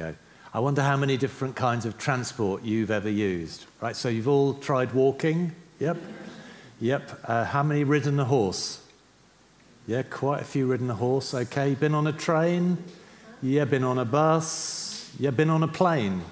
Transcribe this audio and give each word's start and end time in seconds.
go. 0.00 0.14
I 0.52 0.60
wonder 0.60 0.82
how 0.82 0.96
many 0.96 1.16
different 1.16 1.54
kinds 1.56 1.86
of 1.86 1.96
transport 1.96 2.62
you've 2.64 2.90
ever 2.90 3.08
used. 3.08 3.66
Right, 3.80 3.94
so 3.94 4.08
you've 4.08 4.28
all 4.28 4.54
tried 4.54 4.92
walking? 4.92 5.52
Yep. 5.78 5.96
Yep. 6.80 7.20
Uh, 7.24 7.44
how 7.44 7.62
many 7.62 7.84
ridden 7.84 8.18
a 8.18 8.24
horse? 8.24 8.82
Yeah, 9.86 10.02
quite 10.02 10.40
a 10.40 10.44
few 10.44 10.66
ridden 10.66 10.90
a 10.90 10.94
horse. 10.94 11.34
Okay. 11.34 11.74
Been 11.74 11.94
on 11.94 12.06
a 12.06 12.12
train? 12.12 12.78
Yeah, 13.42 13.64
been 13.64 13.84
on 13.84 13.98
a 13.98 14.04
bus? 14.04 15.10
Yeah, 15.18 15.30
been 15.30 15.50
on 15.50 15.62
a 15.62 15.68
plane? 15.68 16.22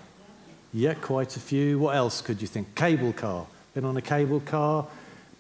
Yeah, 0.73 0.95
quite 0.95 1.37
a 1.37 1.41
few. 1.41 1.79
What 1.79 1.97
else 1.97 2.21
could 2.21 2.41
you 2.41 2.49
think? 2.49 2.75
Cable 2.75 3.13
car. 3.13 3.47
Been 3.75 3.85
on 3.85 3.97
a 3.97 4.03
cable 4.03 4.41
car? 4.41 4.87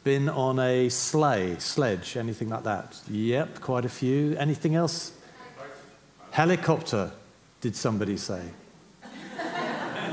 Been 0.04 0.29
on 0.29 0.58
a 0.58 0.88
sleigh, 0.88 1.56
sledge, 1.58 2.16
anything 2.16 2.48
like 2.48 2.64
that? 2.64 2.96
Yep, 3.10 3.60
quite 3.60 3.84
a 3.84 3.88
few. 3.88 4.36
Anything 4.36 4.74
else? 4.74 5.12
Helicopter, 6.30 7.10
did 7.61 7.75
somebody 7.77 8.16
say? 8.16 8.43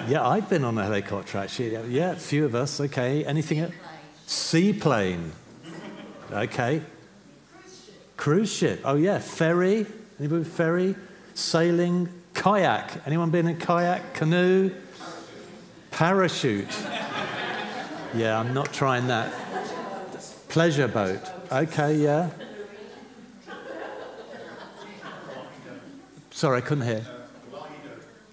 yeah, 0.08 0.28
I've 0.28 0.50
been 0.50 0.64
on 0.64 0.78
a 0.78 0.84
helicopter 0.84 1.38
actually. 1.38 1.76
Yeah, 1.94 2.12
a 2.12 2.16
few 2.16 2.46
of 2.46 2.56
us. 2.56 2.80
Okay. 2.80 3.26
Anything 3.26 3.60
else? 3.60 3.74
Seaplane. 4.26 5.32
Okay. 6.32 6.82
Cruise 8.18 8.52
ship. 8.52 8.82
Oh, 8.84 8.96
yeah. 8.96 9.20
Ferry. 9.20 9.86
Anybody 10.20 10.44
ferry? 10.44 10.96
Sailing. 11.34 12.10
Kayak. 12.34 13.02
Anyone 13.06 13.30
been 13.30 13.48
in 13.48 13.58
kayak? 13.58 14.14
Canoe? 14.14 14.72
Parachute. 15.92 16.68
Yeah, 18.14 18.40
I'm 18.40 18.54
not 18.54 18.74
trying 18.74 19.08
that. 19.08 19.34
Pleasure 20.50 20.88
boat. 20.88 21.20
Okay, 21.52 21.96
yeah. 21.96 22.30
Sorry, 26.32 26.58
I 26.58 26.62
couldn't 26.62 26.86
hear. 26.86 27.06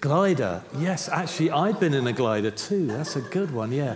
Glider. 0.03 0.65
Yes, 0.79 1.09
actually, 1.09 1.53
I've 1.53 1.79
been 1.79 1.95
in 1.95 2.09
a 2.09 2.13
glider 2.13 2.51
too. 2.51 2.89
That's 2.89 3.15
a 3.15 3.21
good 3.21 3.53
one, 3.53 3.71
yeah. 3.71 3.95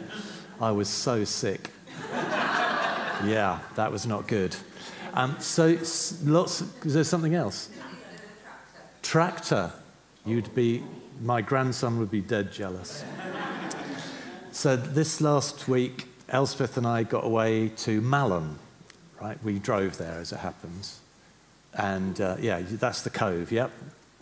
I 0.61 0.71
was 0.71 0.89
so 0.89 1.25
sick. 1.25 1.71
yeah, 2.13 3.59
that 3.75 3.91
was 3.91 4.07
not 4.07 4.29
good. 4.29 4.55
Um, 5.15 5.35
so, 5.41 5.77
lots, 6.23 6.63
is 6.85 6.95
there 6.95 7.03
something 7.03 7.35
else? 7.35 7.71
Tractor. 9.03 9.73
You'd 10.25 10.55
be, 10.55 10.85
my 11.23 11.41
grandson 11.41 11.99
would 11.99 12.13
be 12.13 12.21
dead 12.21 12.53
jealous. 12.53 13.05
So, 14.53 14.77
this 14.77 15.21
last 15.21 15.67
week, 15.67 16.07
Elspeth 16.29 16.77
and 16.77 16.87
I 16.87 17.03
got 17.03 17.25
away 17.25 17.71
to 17.79 18.01
Malham, 18.01 18.59
right? 19.21 19.43
We 19.43 19.59
drove 19.59 19.99
there, 19.99 20.21
as 20.21 20.31
it 20.31 20.39
happens. 20.39 21.01
And 21.75 22.21
uh, 22.21 22.37
yeah, 22.39 22.63
that's 22.63 23.03
the 23.03 23.11
cove, 23.11 23.51
yep. 23.51 23.73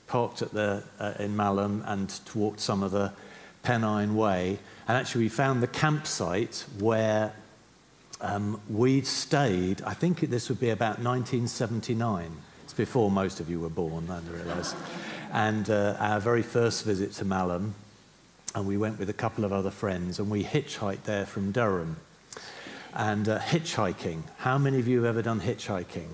Parked 0.07 0.43
at 0.43 0.53
the, 0.53 0.83
uh, 0.99 1.15
in 1.19 1.37
Malham 1.37 1.83
and 1.87 2.13
walked 2.35 2.61
some 2.61 2.83
of 2.83 2.91
the 2.91 3.13
Pennine 3.63 4.15
Way. 4.15 4.59
And 4.87 4.97
actually, 4.97 5.25
we 5.25 5.29
found 5.31 5.63
the 5.63 5.67
campsite 5.67 6.65
where 6.79 7.33
um, 8.21 8.61
we'd 8.69 9.07
stayed. 9.07 9.83
I 9.83 9.95
think 9.95 10.21
this 10.21 10.49
would 10.49 10.61
be 10.61 10.71
about 10.71 10.99
1979. 10.99 12.31
It's 12.65 12.75
before 12.75 13.11
most 13.11 13.41
of 13.41 13.49
you 13.49 13.61
were 13.61 13.71
born, 13.71 14.11
I 14.11 14.21
realise. 14.21 14.75
And 15.33 15.69
uh, 15.69 15.97
our 15.99 16.21
very 16.21 16.43
first 16.43 16.85
visit 16.85 17.13
to 17.15 17.25
Malham 17.25 17.75
and 18.55 18.67
we 18.67 18.77
went 18.77 18.99
with 18.99 19.11
a 19.11 19.15
couple 19.15 19.45
of 19.45 19.53
other 19.53 19.71
friends 19.71 20.19
and 20.19 20.31
we 20.31 20.45
hitchhiked 20.45 21.03
there 21.03 21.27
from 21.27 21.51
Durham. 21.51 21.97
And 22.95 23.29
uh, 23.29 23.41
hitchhiking, 23.41 24.23
how 24.39 24.57
many 24.59 24.79
of 24.79 24.87
you 24.87 24.99
have 24.99 25.07
ever 25.07 25.23
done 25.23 25.41
hitchhiking? 25.41 26.07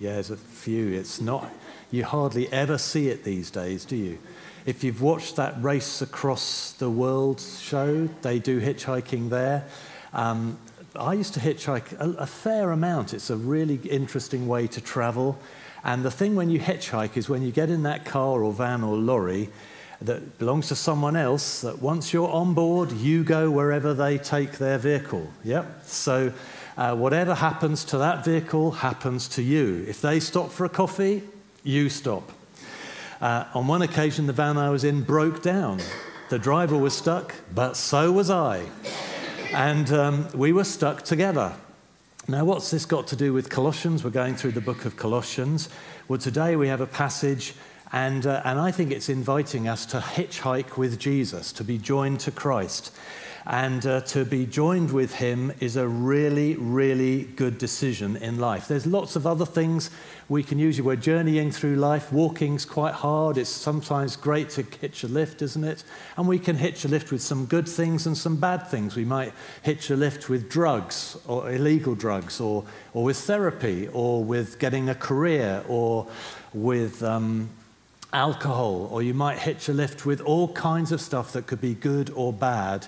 Yeah, 0.00 0.14
there's 0.14 0.30
a 0.30 0.36
few. 0.36 0.92
It's 0.92 1.20
not, 1.20 1.48
you 1.94 2.04
hardly 2.04 2.52
ever 2.52 2.76
see 2.76 3.08
it 3.08 3.24
these 3.24 3.50
days, 3.50 3.84
do 3.84 3.96
you? 3.96 4.18
If 4.66 4.82
you've 4.82 5.02
watched 5.02 5.36
that 5.36 5.62
Race 5.62 6.02
Across 6.02 6.72
the 6.78 6.90
World 6.90 7.40
show, 7.40 8.08
they 8.22 8.38
do 8.38 8.60
hitchhiking 8.60 9.28
there. 9.28 9.66
Um, 10.12 10.58
I 10.96 11.14
used 11.14 11.34
to 11.34 11.40
hitchhike 11.40 11.98
a, 12.00 12.10
a 12.22 12.26
fair 12.26 12.70
amount. 12.70 13.14
It's 13.14 13.30
a 13.30 13.36
really 13.36 13.76
interesting 13.76 14.46
way 14.48 14.66
to 14.68 14.80
travel. 14.80 15.38
And 15.82 16.02
the 16.02 16.10
thing 16.10 16.34
when 16.34 16.50
you 16.50 16.58
hitchhike 16.58 17.16
is 17.16 17.28
when 17.28 17.42
you 17.42 17.52
get 17.52 17.68
in 17.68 17.82
that 17.82 18.04
car 18.04 18.42
or 18.42 18.52
van 18.52 18.82
or 18.82 18.96
lorry, 18.96 19.50
that 20.00 20.38
belongs 20.38 20.68
to 20.68 20.74
someone 20.74 21.16
else, 21.16 21.60
that 21.60 21.80
once 21.80 22.12
you're 22.12 22.30
on 22.30 22.54
board, 22.54 22.92
you 22.92 23.24
go 23.24 23.50
wherever 23.50 23.94
they 23.94 24.18
take 24.18 24.52
their 24.52 24.78
vehicle. 24.78 25.30
Yep. 25.44 25.84
So 25.84 26.32
uh, 26.76 26.96
whatever 26.96 27.34
happens 27.34 27.84
to 27.86 27.98
that 27.98 28.24
vehicle 28.24 28.70
happens 28.70 29.28
to 29.28 29.42
you. 29.42 29.84
If 29.88 30.00
they 30.00 30.20
stop 30.20 30.50
for 30.50 30.64
a 30.64 30.68
coffee, 30.68 31.22
you 31.64 31.88
stop. 31.88 32.30
Uh, 33.20 33.46
on 33.54 33.66
one 33.66 33.82
occasion, 33.82 34.26
the 34.26 34.32
van 34.32 34.58
I 34.58 34.70
was 34.70 34.84
in 34.84 35.02
broke 35.02 35.42
down. 35.42 35.80
The 36.28 36.38
driver 36.38 36.76
was 36.76 36.94
stuck, 36.94 37.34
but 37.54 37.76
so 37.76 38.12
was 38.12 38.30
I. 38.30 38.66
And 39.52 39.90
um, 39.90 40.28
we 40.34 40.52
were 40.52 40.64
stuck 40.64 41.02
together. 41.02 41.54
Now, 42.28 42.44
what's 42.44 42.70
this 42.70 42.86
got 42.86 43.06
to 43.08 43.16
do 43.16 43.32
with 43.32 43.48
Colossians? 43.50 44.04
We're 44.04 44.10
going 44.10 44.34
through 44.34 44.52
the 44.52 44.60
book 44.60 44.84
of 44.84 44.96
Colossians. 44.96 45.68
Well, 46.06 46.18
today 46.18 46.54
we 46.56 46.68
have 46.68 46.80
a 46.80 46.86
passage 46.86 47.54
and, 47.94 48.26
uh, 48.26 48.42
and 48.44 48.58
I 48.58 48.72
think 48.72 48.90
it's 48.90 49.08
inviting 49.08 49.68
us 49.68 49.86
to 49.86 50.00
hitchhike 50.00 50.76
with 50.76 50.98
Jesus, 50.98 51.52
to 51.52 51.62
be 51.62 51.78
joined 51.78 52.18
to 52.20 52.32
Christ. 52.32 52.92
And 53.46 53.86
uh, 53.86 54.00
to 54.00 54.24
be 54.24 54.46
joined 54.46 54.90
with 54.90 55.14
him 55.14 55.52
is 55.60 55.76
a 55.76 55.86
really, 55.86 56.56
really 56.56 57.22
good 57.22 57.56
decision 57.56 58.16
in 58.16 58.40
life. 58.40 58.66
There's 58.66 58.84
lots 58.84 59.14
of 59.14 59.28
other 59.28 59.46
things 59.46 59.90
we 60.28 60.42
can 60.42 60.58
use. 60.58 60.82
We're 60.82 60.96
journeying 60.96 61.52
through 61.52 61.76
life. 61.76 62.10
Walking's 62.12 62.64
quite 62.64 62.94
hard. 62.94 63.38
It's 63.38 63.48
sometimes 63.48 64.16
great 64.16 64.50
to 64.50 64.64
hitch 64.80 65.04
a 65.04 65.08
lift, 65.08 65.40
isn't 65.40 65.62
it? 65.62 65.84
And 66.16 66.26
we 66.26 66.40
can 66.40 66.56
hitch 66.56 66.84
a 66.84 66.88
lift 66.88 67.12
with 67.12 67.22
some 67.22 67.46
good 67.46 67.68
things 67.68 68.08
and 68.08 68.18
some 68.18 68.34
bad 68.34 68.66
things. 68.66 68.96
We 68.96 69.04
might 69.04 69.32
hitch 69.62 69.90
a 69.90 69.96
lift 69.96 70.28
with 70.28 70.50
drugs 70.50 71.16
or 71.28 71.52
illegal 71.52 71.94
drugs 71.94 72.40
or, 72.40 72.64
or 72.92 73.04
with 73.04 73.18
therapy 73.18 73.86
or 73.92 74.24
with 74.24 74.58
getting 74.58 74.88
a 74.88 74.96
career 74.96 75.62
or 75.68 76.08
with. 76.52 77.00
Um, 77.04 77.50
alcohol, 78.14 78.88
or 78.90 79.02
you 79.02 79.12
might 79.12 79.38
hitch 79.38 79.68
a 79.68 79.72
lift 79.72 80.06
with 80.06 80.20
all 80.20 80.48
kinds 80.54 80.92
of 80.92 81.00
stuff 81.00 81.32
that 81.32 81.46
could 81.46 81.60
be 81.60 81.74
good 81.74 82.10
or 82.14 82.32
bad. 82.32 82.86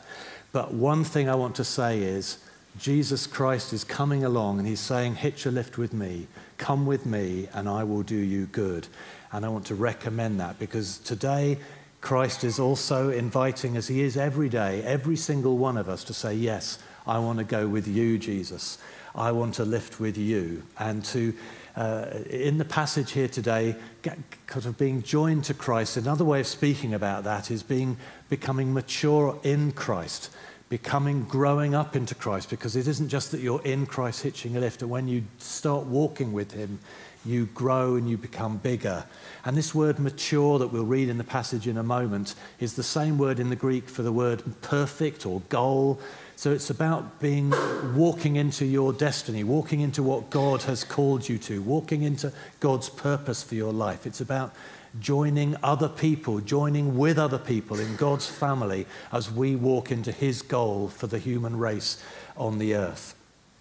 But 0.53 0.73
one 0.73 1.05
thing 1.05 1.29
I 1.29 1.35
want 1.35 1.57
to 1.57 1.65
say 1.65 1.99
is 1.99 2.39
Jesus 2.79 3.27
Christ 3.27 3.73
is 3.73 3.85
coming 3.85 4.25
along 4.25 4.59
and 4.59 4.69
he's 4.69 4.81
saying, 4.81 5.17
Hitch 5.17 5.45
a 5.45 5.51
lift 5.51 5.77
with 5.77 5.93
me, 5.93 6.29
come 6.59 6.87
with 6.87 7.05
me, 7.05 7.49
and 7.53 7.69
I 7.69 7.85
will 7.85 8.03
do 8.03 8.17
you 8.17 8.47
good. 8.47 8.87
And 9.33 9.45
I 9.45 9.49
want 9.49 9.67
to 9.67 9.75
recommend 9.75 10.41
that 10.41 10.59
because 10.59 10.99
today 10.99 11.59
Christ 12.01 12.45
is 12.45 12.61
also 12.61 13.11
inviting, 13.11 13.77
as 13.77 13.89
he 13.89 14.03
is 14.03 14.17
every 14.17 14.49
day, 14.49 14.83
every 14.85 15.17
single 15.17 15.59
one 15.59 15.77
of 15.77 15.89
us 15.89 16.05
to 16.05 16.15
say, 16.15 16.35
Yes, 16.35 16.79
I 17.07 17.19
want 17.19 17.39
to 17.39 17.45
go 17.45 17.67
with 17.67 17.89
you, 17.89 18.19
Jesus. 18.19 18.79
I 19.15 19.33
want 19.33 19.55
to 19.55 19.65
lift 19.65 19.99
with 19.99 20.17
you. 20.17 20.63
And 20.79 21.05
to 21.07 21.35
uh, 21.77 22.07
in 22.31 22.59
the 22.59 22.65
passage 22.65 23.13
here 23.13 23.29
today, 23.29 23.77
kind 24.03 24.67
of 24.67 24.79
being 24.79 25.03
joined 25.03 25.45
to 25.45 25.55
Christ. 25.55 25.97
Another 25.97 26.25
way 26.25 26.41
of 26.41 26.47
speaking 26.47 26.95
about 26.95 27.25
that 27.25 27.51
is 27.51 27.63
being 27.63 27.99
becoming 28.29 28.73
mature 28.73 29.39
in 29.43 29.73
Christ, 29.73 30.31
becoming 30.69 31.25
growing 31.25 31.75
up 31.75 31.95
into 31.95 32.15
Christ, 32.15 32.49
because 32.49 32.77
it 32.77 32.89
isn't 32.89 33.09
just 33.09 33.31
that 33.33 33.41
you're 33.41 33.63
in 33.63 33.87
Christ 33.87 34.23
hitching 34.23 34.57
a 34.57 34.61
lift, 34.61 34.81
and 34.81 34.91
when 34.91 35.07
you 35.07 35.25
start 35.39 35.85
walking 35.85 36.33
with 36.33 36.53
Him, 36.53 36.79
you 37.27 37.47
grow 37.47 37.97
and 37.97 38.09
you 38.09 38.17
become 38.17 38.57
bigger. 38.59 39.05
And 39.45 39.57
this 39.57 39.75
word 39.75 39.99
mature 39.99 40.59
that 40.59 40.69
we'll 40.69 40.85
read 40.85 41.09
in 41.09 41.19
the 41.19 41.25
passage 41.25 41.67
in 41.67 41.77
a 41.77 41.83
moment 41.83 42.35
is 42.61 42.75
the 42.75 42.83
same 42.83 43.19
word 43.19 43.41
in 43.41 43.51
the 43.51 43.57
Greek 43.57 43.89
for 43.89 44.03
the 44.03 44.13
word 44.13 44.43
perfect 44.63 45.27
or 45.27 45.41
goal. 45.49 46.01
So 46.39 46.53
it's 46.53 46.69
about 46.69 47.19
being 47.19 47.51
walking 47.97 48.37
into 48.37 48.67
your 48.67 48.93
destiny, 48.93 49.43
walking 49.43 49.81
into 49.81 50.03
what 50.03 50.29
God 50.29 50.63
has 50.65 50.85
called 50.85 51.27
you 51.27 51.39
to, 51.39 51.63
walking 51.63 52.03
into 52.03 52.31
God's 52.61 52.91
purpose 52.91 53.43
for 53.43 53.55
your 53.55 53.73
life. 53.73 54.07
It's 54.07 54.21
about 54.21 54.55
joining 55.01 55.57
other 55.63 55.89
people, 55.89 56.41
joining 56.41 56.99
with 56.99 57.19
other 57.19 57.39
people 57.39 57.81
in 57.81 57.97
God's 57.97 58.27
family 58.27 58.87
as 59.10 59.33
we 59.33 59.57
walk 59.57 59.91
into 59.91 60.13
his 60.13 60.43
goal 60.43 60.89
for 60.89 61.07
the 61.07 61.19
human 61.19 61.57
race 61.57 62.03
on 62.37 62.59
the 62.59 62.75
earth. 62.75 63.15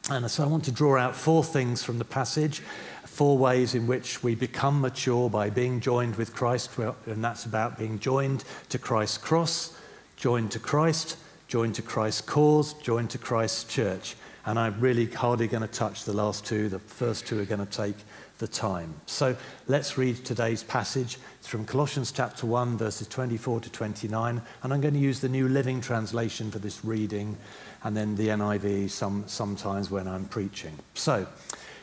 And 0.09 0.29
so 0.29 0.43
I 0.43 0.47
want 0.47 0.65
to 0.65 0.71
draw 0.71 0.97
out 0.97 1.15
four 1.15 1.45
things 1.45 1.81
from 1.81 1.97
the 1.97 2.05
passage, 2.05 2.59
four 3.05 3.37
ways 3.37 3.73
in 3.73 3.87
which 3.87 4.21
we 4.21 4.35
become 4.35 4.81
mature 4.81 5.29
by 5.29 5.49
being 5.49 5.79
joined 5.79 6.17
with 6.17 6.35
Christ, 6.35 6.71
and 6.77 7.23
that's 7.23 7.45
about 7.45 7.79
being 7.79 7.99
joined 7.99 8.43
to 8.67 8.77
Christ's 8.77 9.17
cross, 9.17 9.79
joined 10.17 10.51
to 10.51 10.59
Christ, 10.59 11.17
joined 11.47 11.75
to 11.75 11.81
Christ's 11.81 12.21
cause, 12.21 12.73
joined 12.73 13.09
to 13.11 13.17
Christ's 13.17 13.63
church. 13.63 14.15
And 14.45 14.59
I'm 14.59 14.79
really 14.79 15.07
hardly 15.07 15.47
going 15.47 15.61
to 15.61 15.67
touch 15.67 16.03
the 16.03 16.13
last 16.13 16.45
two. 16.45 16.69
The 16.69 16.79
first 16.79 17.25
two 17.25 17.39
are 17.39 17.45
going 17.45 17.65
to 17.65 17.71
take 17.71 17.95
the 18.37 18.47
time. 18.47 18.93
So 19.05 19.35
let's 19.67 19.97
read 19.97 20.23
today's 20.23 20.61
passage. 20.61 21.17
It's 21.39 21.47
from 21.47 21.65
Colossians 21.65 22.11
chapter 22.11 22.45
1, 22.45 22.77
verses 22.77 23.07
24 23.07 23.61
to 23.61 23.71
29. 23.71 24.41
And 24.61 24.73
I'm 24.73 24.81
going 24.81 24.93
to 24.93 24.99
use 24.99 25.19
the 25.19 25.29
New 25.29 25.47
Living 25.47 25.81
Translation 25.81 26.51
for 26.51 26.59
this 26.59 26.83
reading, 26.83 27.37
and 27.83 27.95
then 27.95 28.15
the 28.15 28.27
NIV 28.27 28.89
some, 28.89 29.23
sometimes 29.27 29.89
when 29.89 30.07
I'm 30.07 30.25
preaching. 30.25 30.77
So 30.93 31.27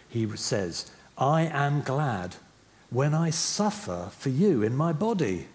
he 0.08 0.28
says, 0.36 0.90
I 1.16 1.42
am 1.42 1.80
glad 1.80 2.36
when 2.90 3.14
I 3.14 3.30
suffer 3.30 4.10
for 4.10 4.28
you 4.28 4.62
in 4.62 4.76
my 4.76 4.92
body 4.92 5.48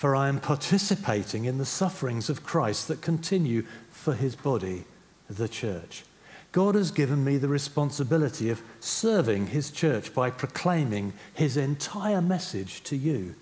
for 0.00 0.16
I 0.16 0.30
am 0.30 0.40
participating 0.40 1.44
in 1.44 1.58
the 1.58 1.66
sufferings 1.66 2.30
of 2.30 2.42
Christ 2.42 2.88
that 2.88 3.02
continue 3.02 3.66
for 3.90 4.14
his 4.14 4.34
body, 4.34 4.86
the 5.28 5.46
church. 5.46 6.04
God 6.52 6.74
has 6.74 6.90
given 6.90 7.22
me 7.22 7.36
the 7.36 7.48
responsibility 7.48 8.48
of 8.48 8.62
serving 8.80 9.48
his 9.48 9.70
church 9.70 10.14
by 10.14 10.30
proclaiming 10.30 11.12
his 11.34 11.58
entire 11.58 12.22
message 12.22 12.82
to 12.84 12.96
you. 12.96 13.34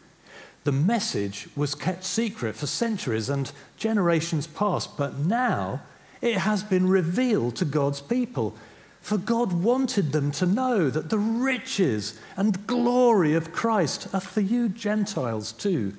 The 0.64 0.72
message 0.72 1.48
was 1.54 1.76
kept 1.76 2.02
secret 2.02 2.56
for 2.56 2.66
centuries 2.66 3.28
and 3.28 3.52
generations 3.76 4.48
past, 4.48 4.96
but 4.96 5.16
now 5.16 5.82
it 6.20 6.38
has 6.38 6.64
been 6.64 6.88
revealed 6.88 7.54
to 7.54 7.64
God's 7.64 8.00
people. 8.00 8.56
For 9.00 9.16
God 9.16 9.52
wanted 9.52 10.10
them 10.10 10.32
to 10.32 10.44
know 10.44 10.90
that 10.90 11.08
the 11.08 11.20
riches 11.20 12.18
and 12.36 12.66
glory 12.66 13.34
of 13.34 13.52
Christ 13.52 14.08
are 14.12 14.20
for 14.20 14.40
you 14.40 14.68
Gentiles 14.68 15.52
too. 15.52 15.94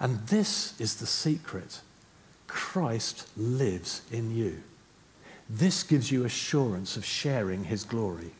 And 0.00 0.26
this 0.26 0.78
is 0.80 0.96
the 0.96 1.06
secret 1.06 1.80
Christ 2.46 3.28
lives 3.36 4.02
in 4.10 4.34
you. 4.36 4.62
This 5.48 5.82
gives 5.82 6.10
you 6.10 6.24
assurance 6.24 6.96
of 6.96 7.04
sharing 7.04 7.64
his 7.64 7.84
glory. 7.84 8.32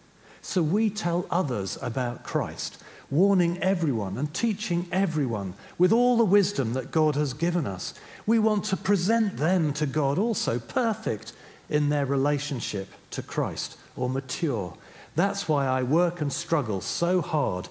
So 0.43 0.63
we 0.63 0.91
tell 0.91 1.27
others 1.31 1.79
about 1.83 2.25
Christ, 2.25 2.83
warning 3.11 3.59
everyone 3.63 4.19
and 4.19 4.33
teaching 4.33 4.87
everyone 4.93 5.55
with 5.79 5.93
all 5.93 6.17
the 6.17 6.25
wisdom 6.25 6.73
that 6.75 6.91
God 6.91 7.15
has 7.15 7.33
given 7.33 7.67
us. 7.67 7.95
We 8.27 8.39
want 8.39 8.65
to 8.67 8.77
present 8.77 9.39
them 9.39 9.73
to 9.75 9.87
God 9.87 10.19
also, 10.19 10.59
perfect 10.59 11.33
in 11.69 11.89
their 11.89 12.07
relationship 12.07 12.89
to 13.11 13.23
Christ 13.23 13.77
or 13.97 14.09
mature. 14.09 14.77
That's 15.15 15.49
why 15.49 15.67
I 15.67 15.83
work 15.83 16.21
and 16.21 16.33
struggle 16.33 16.81
so 16.81 17.21
hard, 17.21 17.69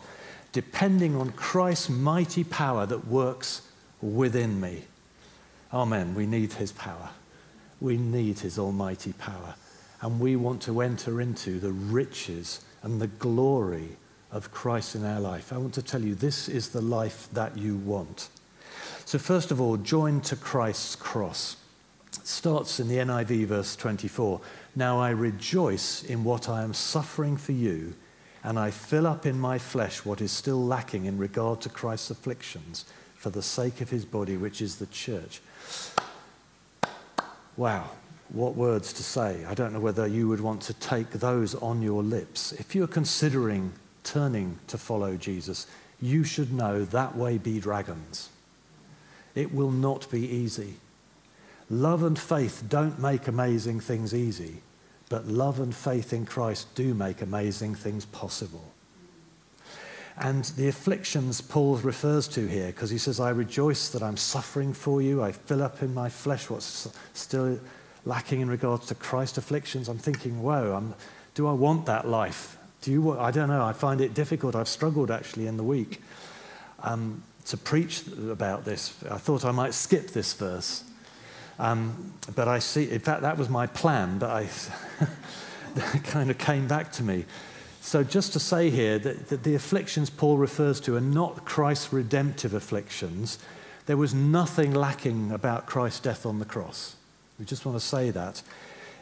depending 0.51 1.15
on 1.15 1.31
Christ's 1.31 1.89
mighty 1.89 2.43
power 2.43 2.85
that 2.85 3.07
works 3.07 3.61
within 4.13 4.59
me. 4.59 4.83
Amen. 5.73 6.15
We 6.15 6.25
need 6.25 6.53
his 6.53 6.71
power. 6.71 7.09
We 7.81 7.97
need 7.97 8.39
his 8.39 8.59
almighty 8.59 9.13
power. 9.13 9.55
And 10.01 10.19
we 10.19 10.35
want 10.35 10.61
to 10.63 10.81
enter 10.81 11.21
into 11.21 11.59
the 11.59 11.71
riches 11.71 12.63
and 12.83 13.01
the 13.01 13.07
glory 13.07 13.97
of 14.31 14.51
Christ 14.51 14.95
in 14.95 15.05
our 15.05 15.19
life. 15.19 15.51
I 15.51 15.57
want 15.57 15.73
to 15.75 15.81
tell 15.81 16.01
you, 16.01 16.15
this 16.15 16.47
is 16.47 16.69
the 16.69 16.81
life 16.81 17.27
that 17.33 17.57
you 17.57 17.77
want. 17.77 18.29
So, 19.05 19.17
first 19.17 19.51
of 19.51 19.61
all, 19.61 19.77
join 19.77 20.21
to 20.21 20.35
Christ's 20.35 20.95
cross. 20.95 21.57
It 22.13 22.27
starts 22.27 22.79
in 22.79 22.87
the 22.87 22.97
NIV, 22.97 23.45
verse 23.47 23.75
24. 23.75 24.41
Now 24.75 24.99
I 24.99 25.09
rejoice 25.09 26.03
in 26.03 26.23
what 26.23 26.49
I 26.49 26.63
am 26.63 26.73
suffering 26.73 27.37
for 27.37 27.53
you, 27.53 27.95
and 28.43 28.59
I 28.59 28.71
fill 28.71 29.07
up 29.07 29.25
in 29.25 29.39
my 29.39 29.57
flesh 29.57 30.05
what 30.05 30.21
is 30.21 30.31
still 30.31 30.63
lacking 30.63 31.05
in 31.05 31.17
regard 31.17 31.61
to 31.61 31.69
Christ's 31.69 32.11
afflictions 32.11 32.85
for 33.25 33.31
the 33.31 33.41
sake 33.41 33.81
of 33.81 33.89
his 33.89 34.05
body, 34.05 34.37
which 34.37 34.61
is 34.61 34.75
the 34.75 34.85
church. 34.85 35.41
Wow, 37.57 37.89
what 38.29 38.53
words 38.53 38.93
to 38.93 39.03
say. 39.03 39.43
I 39.45 39.55
don't 39.55 39.73
know 39.73 39.79
whether 39.79 40.05
you 40.05 40.27
would 40.27 40.41
want 40.41 40.61
to 40.61 40.75
take 40.75 41.09
those 41.09 41.55
on 41.55 41.81
your 41.81 42.03
lips. 42.03 42.51
If 42.51 42.75
you're 42.75 42.85
considering 42.85 43.73
turning 44.03 44.59
to 44.67 44.77
follow 44.77 45.17
Jesus, 45.17 45.65
you 45.99 46.23
should 46.23 46.53
know 46.53 46.85
that 46.85 47.17
way 47.17 47.39
be 47.39 47.59
dragons. 47.59 48.29
It 49.33 49.51
will 49.51 49.71
not 49.71 50.07
be 50.11 50.21
easy. 50.29 50.75
Love 51.67 52.03
and 52.03 52.19
faith 52.19 52.65
don't 52.69 52.99
make 52.99 53.27
amazing 53.27 53.79
things 53.79 54.13
easy, 54.13 54.57
but 55.09 55.25
love 55.25 55.59
and 55.59 55.73
faith 55.73 56.13
in 56.13 56.27
Christ 56.27 56.67
do 56.75 56.93
make 56.93 57.23
amazing 57.23 57.73
things 57.73 58.05
possible. 58.05 58.74
And 60.17 60.45
the 60.55 60.69
afflictions 60.69 61.41
Paul 61.41 61.75
refers 61.77 62.27
to 62.29 62.47
here, 62.47 62.67
because 62.67 62.89
he 62.89 62.97
says, 62.97 63.19
I 63.19 63.31
rejoice 63.31 63.89
that 63.89 64.01
I'm 64.01 64.15
suffering 64.15 64.73
for 64.73 65.01
you. 65.01 65.21
I 65.21 65.33
fill 65.33 65.61
up 65.61 65.81
in 65.81 65.93
my 65.93 66.07
flesh 66.07 66.49
what's 66.49 66.87
still 67.13 67.59
lacking 68.05 68.39
in 68.39 68.49
regards 68.49 68.85
to 68.87 68.95
Christ's 68.95 69.39
afflictions. 69.39 69.89
I'm 69.89 69.97
thinking, 69.97 70.41
whoa, 70.41 70.73
I'm, 70.73 70.93
do 71.33 71.47
I 71.47 71.51
want 71.53 71.85
that 71.87 72.07
life? 72.07 72.57
Do 72.81 72.91
you, 72.91 73.19
I 73.19 73.31
don't 73.31 73.49
know. 73.49 73.65
I 73.65 73.73
find 73.73 73.99
it 73.99 74.13
difficult. 74.13 74.55
I've 74.55 74.67
struggled 74.69 75.11
actually 75.11 75.47
in 75.47 75.57
the 75.57 75.63
week 75.63 76.01
um, 76.83 77.23
to 77.45 77.57
preach 77.57 78.03
about 78.07 78.63
this. 78.63 78.95
I 79.09 79.17
thought 79.17 79.43
I 79.43 79.51
might 79.51 79.73
skip 79.73 80.11
this 80.11 80.33
verse. 80.33 80.83
Um, 81.59 82.13
but 82.35 82.47
I 82.47 82.59
see, 82.59 82.89
in 82.89 82.99
fact, 82.99 83.21
that 83.21 83.37
was 83.37 83.49
my 83.49 83.67
plan, 83.67 84.19
but 84.19 84.29
I 84.29 84.49
kind 86.03 86.29
of 86.29 86.37
came 86.37 86.67
back 86.67 86.91
to 86.93 87.03
me. 87.03 87.25
So, 87.85 88.03
just 88.03 88.33
to 88.33 88.39
say 88.39 88.71
here 88.71 88.97
that, 88.97 89.27
that, 89.27 89.43
the 89.43 89.53
afflictions 89.53 90.09
Paul 90.09 90.39
refers 90.39 90.79
to 90.81 90.95
are 90.95 91.01
not 91.01 91.45
Christ's 91.45 91.93
redemptive 91.93 92.55
afflictions. 92.55 93.37
There 93.85 93.95
was 93.95 94.11
nothing 94.11 94.73
lacking 94.73 95.31
about 95.31 95.67
Christ's 95.67 95.99
death 95.99 96.25
on 96.25 96.39
the 96.39 96.45
cross. 96.45 96.95
We 97.37 97.45
just 97.45 97.63
want 97.63 97.79
to 97.79 97.85
say 97.85 98.09
that, 98.09 98.41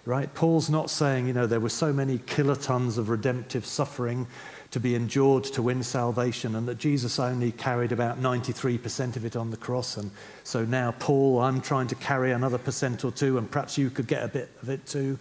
right? 0.04 0.32
Paul's 0.34 0.70
not 0.70 0.90
saying, 0.90 1.28
you 1.28 1.34
know, 1.34 1.48
there 1.48 1.62
were 1.62 1.70
so 1.70 1.94
many 1.94 2.18
kilotons 2.18 2.98
of 2.98 3.08
redemptive 3.08 3.66
suffering 3.66 4.28
to 4.72 4.82
be 4.82 4.96
endured 4.96 5.46
to 5.46 5.62
win 5.62 5.82
salvation, 5.82 6.54
and 6.54 6.68
that 6.68 6.78
Jesus 6.78 7.20
only 7.20 7.54
carried 7.54 7.94
about 7.94 8.22
93% 8.22 9.16
of 9.16 9.24
it 9.24 9.38
on 9.38 9.50
the 9.50 9.56
cross. 9.56 9.96
And 9.96 10.12
so 10.44 10.66
now, 10.66 10.94
Paul, 11.00 11.40
I'm 11.40 11.62
trying 11.62 11.88
to 11.88 11.96
carry 11.96 12.34
another 12.34 12.58
percent 12.58 13.06
or 13.06 13.12
two, 13.12 13.38
and 13.38 13.50
perhaps 13.50 13.78
you 13.78 13.90
could 13.90 14.08
get 14.08 14.26
a 14.26 14.28
bit 14.28 14.50
of 14.62 14.68
it 14.68 14.86
too. 14.86 15.20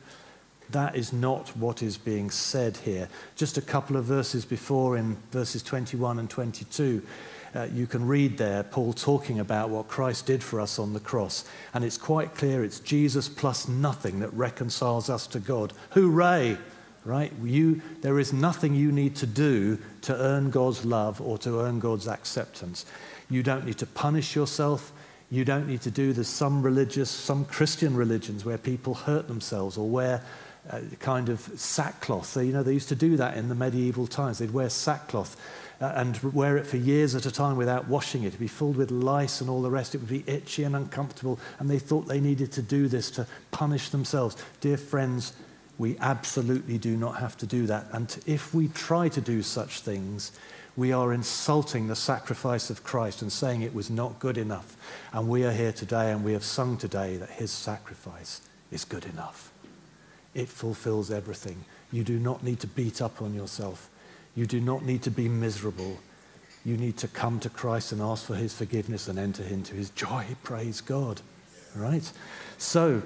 That 0.72 0.96
is 0.96 1.12
not 1.12 1.50
what 1.56 1.82
is 1.82 1.98
being 1.98 2.30
said 2.30 2.78
here. 2.78 3.08
Just 3.36 3.58
a 3.58 3.62
couple 3.62 3.96
of 3.96 4.04
verses 4.04 4.44
before, 4.44 4.96
in 4.96 5.16
verses 5.30 5.62
21 5.62 6.19
and 6.19 6.28
22, 6.28 7.02
uh, 7.54 7.69
you 7.74 7.86
can 7.86 8.06
read 8.06 8.38
there 8.38 8.62
Paul 8.62 8.94
talking 8.94 9.38
about 9.38 9.69
what 9.69 9.88
Christ 9.88 10.24
did 10.24 10.42
for 10.42 10.60
us 10.60 10.78
on 10.78 10.94
the 10.94 11.00
cross. 11.00 11.44
And 11.74 11.84
it's 11.84 11.98
quite 11.98 12.34
clear 12.34 12.64
it's 12.64 12.80
Jesus 12.80 13.28
plus 13.28 13.69
nothing 13.69 14.20
that 14.20 14.32
reconciles 14.32 15.10
us 15.10 15.26
to 15.28 15.40
God. 15.40 15.74
Hooray! 15.90 16.56
Right? 17.04 17.32
You, 17.42 17.82
there 18.00 18.19
is 18.20 18.32
nothing 18.32 18.74
you 18.74 18.92
need 18.92 19.16
to 19.16 19.26
do 19.26 19.78
to 20.02 20.14
earn 20.14 20.50
God's 20.50 20.84
love 20.84 21.20
or 21.20 21.36
to 21.38 21.60
earn 21.60 21.80
God's 21.80 22.06
acceptance. 22.06 22.86
You 23.28 23.42
don't 23.42 23.66
need 23.66 23.78
to 23.78 23.86
punish 23.86 24.36
yourself. 24.36 24.92
You 25.28 25.44
don't 25.44 25.66
need 25.66 25.80
to 25.82 25.90
do 25.90 26.12
there's 26.12 26.28
some 26.28 26.62
religious, 26.62 27.10
some 27.10 27.44
Christian 27.44 27.96
religions 27.96 28.44
where 28.44 28.58
people 28.58 28.94
hurt 28.94 29.26
themselves 29.26 29.76
or 29.76 29.88
wear 29.88 30.22
uh, 30.70 30.80
kind 31.00 31.28
of 31.28 31.40
sackcloth. 31.56 32.36
you 32.36 32.52
know, 32.52 32.62
they 32.62 32.72
used 32.72 32.88
to 32.88 32.94
do 32.94 33.16
that 33.16 33.36
in 33.36 33.48
the 33.48 33.54
medieval 33.54 34.06
times. 34.06 34.38
They'd 34.38 34.52
wear 34.52 34.70
sackcloth 34.70 35.36
uh, 35.80 35.92
and 35.96 36.16
wear 36.22 36.56
it 36.56 36.66
for 36.66 36.76
years 36.76 37.14
at 37.14 37.26
a 37.26 37.30
time 37.32 37.56
without 37.56 37.88
washing 37.88 38.22
it. 38.22 38.28
It'd 38.28 38.40
be 38.40 38.46
filled 38.46 38.76
with 38.76 38.90
lice 38.90 39.40
and 39.40 39.50
all 39.50 39.62
the 39.62 39.70
rest. 39.70 39.94
It 39.94 39.98
would 39.98 40.08
be 40.08 40.24
itchy 40.26 40.62
and 40.62 40.76
uncomfortable. 40.76 41.40
And 41.58 41.68
they 41.68 41.78
thought 41.78 42.06
they 42.06 42.20
needed 42.20 42.52
to 42.52 42.62
do 42.62 42.86
this 42.86 43.10
to 43.12 43.26
punish 43.50 43.88
themselves. 43.88 44.36
Dear 44.60 44.76
friends, 44.76 45.32
we 45.78 45.98
absolutely 45.98 46.78
do 46.78 46.96
not 46.96 47.16
have 47.19 47.36
to 47.38 47.46
do 47.46 47.66
that. 47.66 47.86
And 47.92 48.16
if 48.26 48.54
we 48.54 48.69
try 48.69 49.08
to 49.08 49.20
do 49.20 49.42
such 49.42 49.81
things, 49.81 50.31
we 50.76 50.92
are 50.92 51.12
insulting 51.12 51.88
the 51.88 51.96
sacrifice 51.96 52.70
of 52.70 52.84
Christ 52.84 53.20
and 53.20 53.32
saying 53.32 53.62
it 53.62 53.74
was 53.74 53.90
not 53.90 54.19
good 54.20 54.38
enough. 54.38 54.76
And 55.12 55.28
we 55.28 55.44
are 55.44 55.52
here 55.52 55.72
today 55.72 56.12
and 56.12 56.24
we 56.24 56.32
have 56.32 56.44
sung 56.44 56.76
today 56.76 57.16
that 57.16 57.31
his 57.31 57.50
sacrifice 57.50 58.40
is 58.70 58.84
good 58.84 59.04
enough. 59.04 59.51
It 60.34 60.48
fulfills 60.48 61.10
everything. 61.10 61.65
You 61.91 62.05
do 62.05 62.19
not 62.19 62.43
need 62.43 62.60
to 62.60 62.67
beat 62.67 63.03
up 63.03 63.20
on 63.20 63.34
yourself. 63.34 63.91
You 64.34 64.46
do 64.46 64.60
not 64.60 64.84
need 64.84 65.03
to 65.03 65.10
be 65.10 65.29
miserable. 65.29 65.98
You 66.65 66.77
need 66.77 66.96
to 66.98 67.08
come 67.08 67.39
to 67.41 67.51
Christ 67.51 67.93
and 67.93 68.01
ask 68.01 68.24
for 68.24 68.34
his 68.34 68.55
forgiveness 68.55 69.08
and 69.08 69.19
enter 69.19 69.43
into 69.43 69.74
his 69.74 69.91
joy. 69.91 70.24
Praise 70.43 70.81
God. 70.81 71.20
Right? 71.74 72.10
So, 72.58 73.03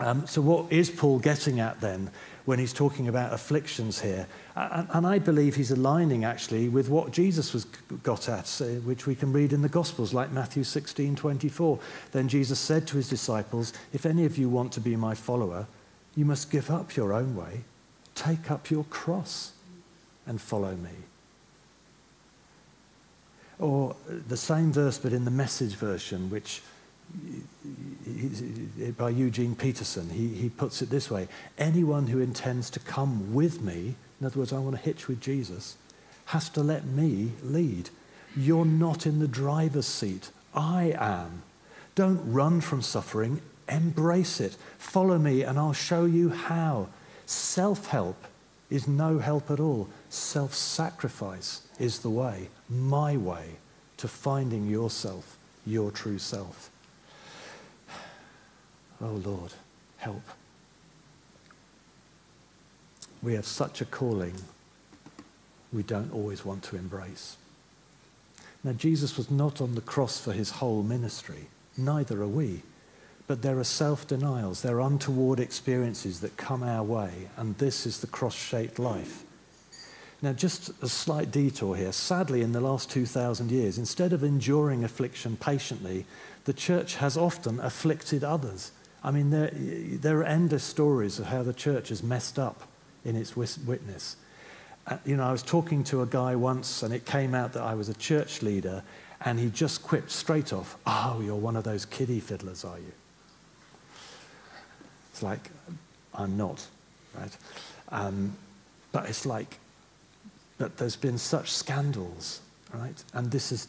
um, 0.00 0.26
so 0.26 0.40
what 0.40 0.72
is 0.72 0.90
Paul 0.90 1.18
getting 1.18 1.60
at 1.60 1.80
then 1.80 2.10
when 2.46 2.58
he's 2.58 2.72
talking 2.72 3.08
about 3.08 3.32
afflictions 3.32 4.00
here? 4.00 4.26
And, 4.56 4.88
and 4.92 5.06
I 5.06 5.18
believe 5.18 5.54
he's 5.54 5.70
aligning 5.70 6.24
actually 6.24 6.68
with 6.68 6.88
what 6.88 7.12
Jesus 7.12 7.52
was 7.52 7.64
got 8.02 8.28
at, 8.28 8.48
which 8.84 9.06
we 9.06 9.14
can 9.14 9.32
read 9.32 9.52
in 9.52 9.62
the 9.62 9.68
Gospels, 9.68 10.12
like 10.12 10.32
Matthew 10.32 10.64
16 10.64 11.16
24. 11.16 11.78
Then 12.12 12.28
Jesus 12.28 12.58
said 12.58 12.86
to 12.88 12.96
his 12.96 13.08
disciples, 13.08 13.72
If 13.92 14.04
any 14.04 14.24
of 14.24 14.36
you 14.36 14.48
want 14.48 14.72
to 14.72 14.80
be 14.80 14.96
my 14.96 15.14
follower, 15.14 15.66
you 16.16 16.24
must 16.24 16.50
give 16.50 16.70
up 16.70 16.96
your 16.96 17.12
own 17.12 17.36
way, 17.36 17.62
take 18.14 18.50
up 18.50 18.70
your 18.70 18.84
cross, 18.84 19.52
and 20.26 20.40
follow 20.40 20.74
me. 20.76 20.90
Or 23.58 23.94
the 24.06 24.36
same 24.36 24.72
verse, 24.72 24.98
but 24.98 25.12
in 25.12 25.24
the 25.24 25.30
message 25.30 25.74
version, 25.74 26.30
which 26.30 26.62
by 28.96 29.10
Eugene 29.10 29.54
Peterson, 29.54 30.08
he, 30.10 30.28
he 30.28 30.48
puts 30.48 30.80
it 30.82 30.90
this 30.90 31.10
way 31.10 31.28
Anyone 31.58 32.06
who 32.06 32.20
intends 32.20 32.70
to 32.70 32.80
come 32.80 33.34
with 33.34 33.60
me, 33.60 33.96
in 34.20 34.26
other 34.26 34.38
words, 34.38 34.52
I 34.52 34.58
want 34.58 34.76
to 34.76 34.82
hitch 34.82 35.08
with 35.08 35.20
Jesus, 35.20 35.76
has 36.26 36.48
to 36.50 36.62
let 36.62 36.86
me 36.86 37.32
lead. 37.42 37.90
You're 38.36 38.64
not 38.64 39.06
in 39.06 39.18
the 39.18 39.28
driver's 39.28 39.86
seat. 39.86 40.30
I 40.54 40.94
am. 40.96 41.42
Don't 41.94 42.32
run 42.32 42.60
from 42.60 42.82
suffering. 42.82 43.42
Embrace 43.70 44.40
it. 44.40 44.56
Follow 44.78 45.18
me, 45.18 45.42
and 45.42 45.58
I'll 45.58 45.72
show 45.72 46.04
you 46.04 46.28
how. 46.28 46.88
Self 47.24 47.86
help 47.86 48.16
is 48.68 48.88
no 48.88 49.18
help 49.18 49.50
at 49.50 49.60
all. 49.60 49.88
Self 50.08 50.54
sacrifice 50.54 51.62
is 51.78 52.00
the 52.00 52.10
way, 52.10 52.48
my 52.68 53.16
way, 53.16 53.56
to 53.98 54.08
finding 54.08 54.68
yourself 54.68 55.38
your 55.64 55.90
true 55.90 56.18
self. 56.18 56.70
Oh 59.00 59.20
Lord, 59.24 59.52
help. 59.98 60.22
We 63.22 63.34
have 63.34 63.46
such 63.46 63.80
a 63.80 63.84
calling 63.84 64.34
we 65.72 65.82
don't 65.82 66.12
always 66.12 66.44
want 66.44 66.62
to 66.64 66.76
embrace. 66.76 67.36
Now, 68.64 68.72
Jesus 68.72 69.16
was 69.16 69.30
not 69.30 69.60
on 69.60 69.74
the 69.74 69.80
cross 69.80 70.20
for 70.20 70.32
his 70.32 70.50
whole 70.50 70.82
ministry, 70.82 71.46
neither 71.76 72.20
are 72.22 72.28
we. 72.28 72.62
But 73.30 73.42
there 73.42 73.60
are 73.60 73.64
self 73.64 74.08
denials, 74.08 74.60
there 74.60 74.78
are 74.78 74.88
untoward 74.88 75.38
experiences 75.38 76.18
that 76.18 76.36
come 76.36 76.64
our 76.64 76.82
way, 76.82 77.28
and 77.36 77.56
this 77.58 77.86
is 77.86 78.00
the 78.00 78.08
cross 78.08 78.34
shaped 78.34 78.80
life. 78.80 79.22
Now, 80.20 80.32
just 80.32 80.70
a 80.82 80.88
slight 80.88 81.30
detour 81.30 81.76
here. 81.76 81.92
Sadly, 81.92 82.42
in 82.42 82.50
the 82.50 82.60
last 82.60 82.90
2,000 82.90 83.52
years, 83.52 83.78
instead 83.78 84.12
of 84.12 84.24
enduring 84.24 84.82
affliction 84.82 85.36
patiently, 85.36 86.06
the 86.44 86.52
church 86.52 86.96
has 86.96 87.16
often 87.16 87.60
afflicted 87.60 88.24
others. 88.24 88.72
I 89.04 89.12
mean, 89.12 89.30
there, 89.30 89.52
there 89.54 90.18
are 90.18 90.24
endless 90.24 90.64
stories 90.64 91.20
of 91.20 91.26
how 91.26 91.44
the 91.44 91.54
church 91.54 91.90
has 91.90 92.02
messed 92.02 92.36
up 92.36 92.64
in 93.04 93.14
its 93.14 93.36
witness. 93.36 94.16
Uh, 94.88 94.96
you 95.04 95.16
know, 95.16 95.22
I 95.22 95.30
was 95.30 95.44
talking 95.44 95.84
to 95.84 96.02
a 96.02 96.06
guy 96.06 96.34
once, 96.34 96.82
and 96.82 96.92
it 96.92 97.06
came 97.06 97.36
out 97.36 97.52
that 97.52 97.62
I 97.62 97.74
was 97.74 97.88
a 97.88 97.94
church 97.94 98.42
leader, 98.42 98.82
and 99.20 99.38
he 99.38 99.50
just 99.50 99.84
quipped 99.84 100.10
straight 100.10 100.52
off, 100.52 100.76
Oh, 100.84 101.22
you're 101.24 101.36
one 101.36 101.54
of 101.54 101.62
those 101.62 101.84
kiddie 101.84 102.18
fiddlers, 102.18 102.64
are 102.64 102.80
you? 102.80 102.92
It's 105.20 105.22
like, 105.22 105.50
I'm 106.14 106.38
not, 106.38 106.66
right? 107.14 107.36
Um, 107.90 108.38
but 108.90 109.06
it's 109.06 109.26
like, 109.26 109.58
but 110.56 110.78
there's 110.78 110.96
been 110.96 111.18
such 111.18 111.52
scandals, 111.52 112.40
right? 112.72 113.04
And 113.12 113.30
this 113.30 113.50
has 113.50 113.68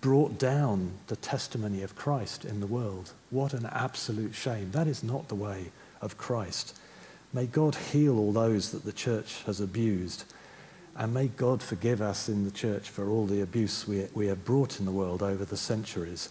brought 0.00 0.38
down 0.38 0.92
the 1.08 1.16
testimony 1.16 1.82
of 1.82 1.96
Christ 1.96 2.44
in 2.44 2.60
the 2.60 2.68
world. 2.68 3.10
What 3.30 3.52
an 3.52 3.66
absolute 3.66 4.32
shame. 4.36 4.70
That 4.70 4.86
is 4.86 5.02
not 5.02 5.26
the 5.26 5.34
way 5.34 5.72
of 6.00 6.18
Christ. 6.18 6.78
May 7.32 7.46
God 7.46 7.74
heal 7.74 8.16
all 8.16 8.30
those 8.30 8.70
that 8.70 8.84
the 8.84 8.92
church 8.92 9.42
has 9.46 9.58
abused. 9.60 10.22
And 10.94 11.12
may 11.12 11.26
God 11.26 11.64
forgive 11.64 12.00
us 12.00 12.28
in 12.28 12.44
the 12.44 12.52
church 12.52 12.90
for 12.90 13.10
all 13.10 13.26
the 13.26 13.40
abuse 13.40 13.88
we, 13.88 14.06
we 14.14 14.28
have 14.28 14.44
brought 14.44 14.78
in 14.78 14.86
the 14.86 14.92
world 14.92 15.20
over 15.20 15.44
the 15.44 15.56
centuries. 15.56 16.28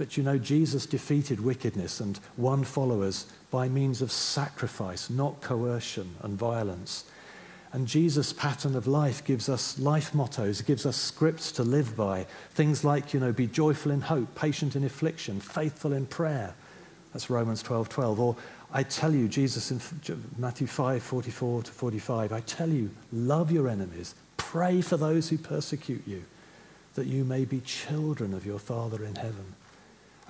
But 0.00 0.16
you 0.16 0.22
know, 0.22 0.38
Jesus 0.38 0.86
defeated 0.86 1.40
wickedness 1.40 2.00
and 2.00 2.18
won 2.38 2.64
followers 2.64 3.26
by 3.50 3.68
means 3.68 4.00
of 4.00 4.10
sacrifice, 4.10 5.10
not 5.10 5.42
coercion 5.42 6.14
and 6.22 6.38
violence. 6.38 7.04
And 7.74 7.86
Jesus' 7.86 8.32
pattern 8.32 8.76
of 8.76 8.86
life 8.86 9.22
gives 9.22 9.50
us 9.50 9.78
life 9.78 10.14
mottos, 10.14 10.62
gives 10.62 10.86
us 10.86 10.96
scripts 10.96 11.52
to 11.52 11.64
live 11.64 11.98
by. 11.98 12.24
Things 12.52 12.82
like, 12.82 13.12
you 13.12 13.20
know, 13.20 13.30
be 13.30 13.46
joyful 13.46 13.92
in 13.92 14.00
hope, 14.00 14.34
patient 14.34 14.74
in 14.74 14.84
affliction, 14.84 15.38
faithful 15.38 15.92
in 15.92 16.06
prayer. 16.06 16.54
That's 17.12 17.28
Romans 17.28 17.62
12 17.62 17.90
12. 17.90 18.20
Or 18.20 18.36
I 18.72 18.84
tell 18.84 19.14
you, 19.14 19.28
Jesus 19.28 19.70
in 19.70 19.82
Matthew 20.38 20.66
5 20.66 21.02
44 21.02 21.64
to 21.64 21.70
45, 21.70 22.32
I 22.32 22.40
tell 22.40 22.70
you, 22.70 22.90
love 23.12 23.52
your 23.52 23.68
enemies, 23.68 24.14
pray 24.38 24.80
for 24.80 24.96
those 24.96 25.28
who 25.28 25.36
persecute 25.36 26.04
you, 26.06 26.24
that 26.94 27.06
you 27.06 27.22
may 27.22 27.44
be 27.44 27.60
children 27.60 28.32
of 28.32 28.46
your 28.46 28.58
Father 28.58 29.04
in 29.04 29.16
heaven 29.16 29.56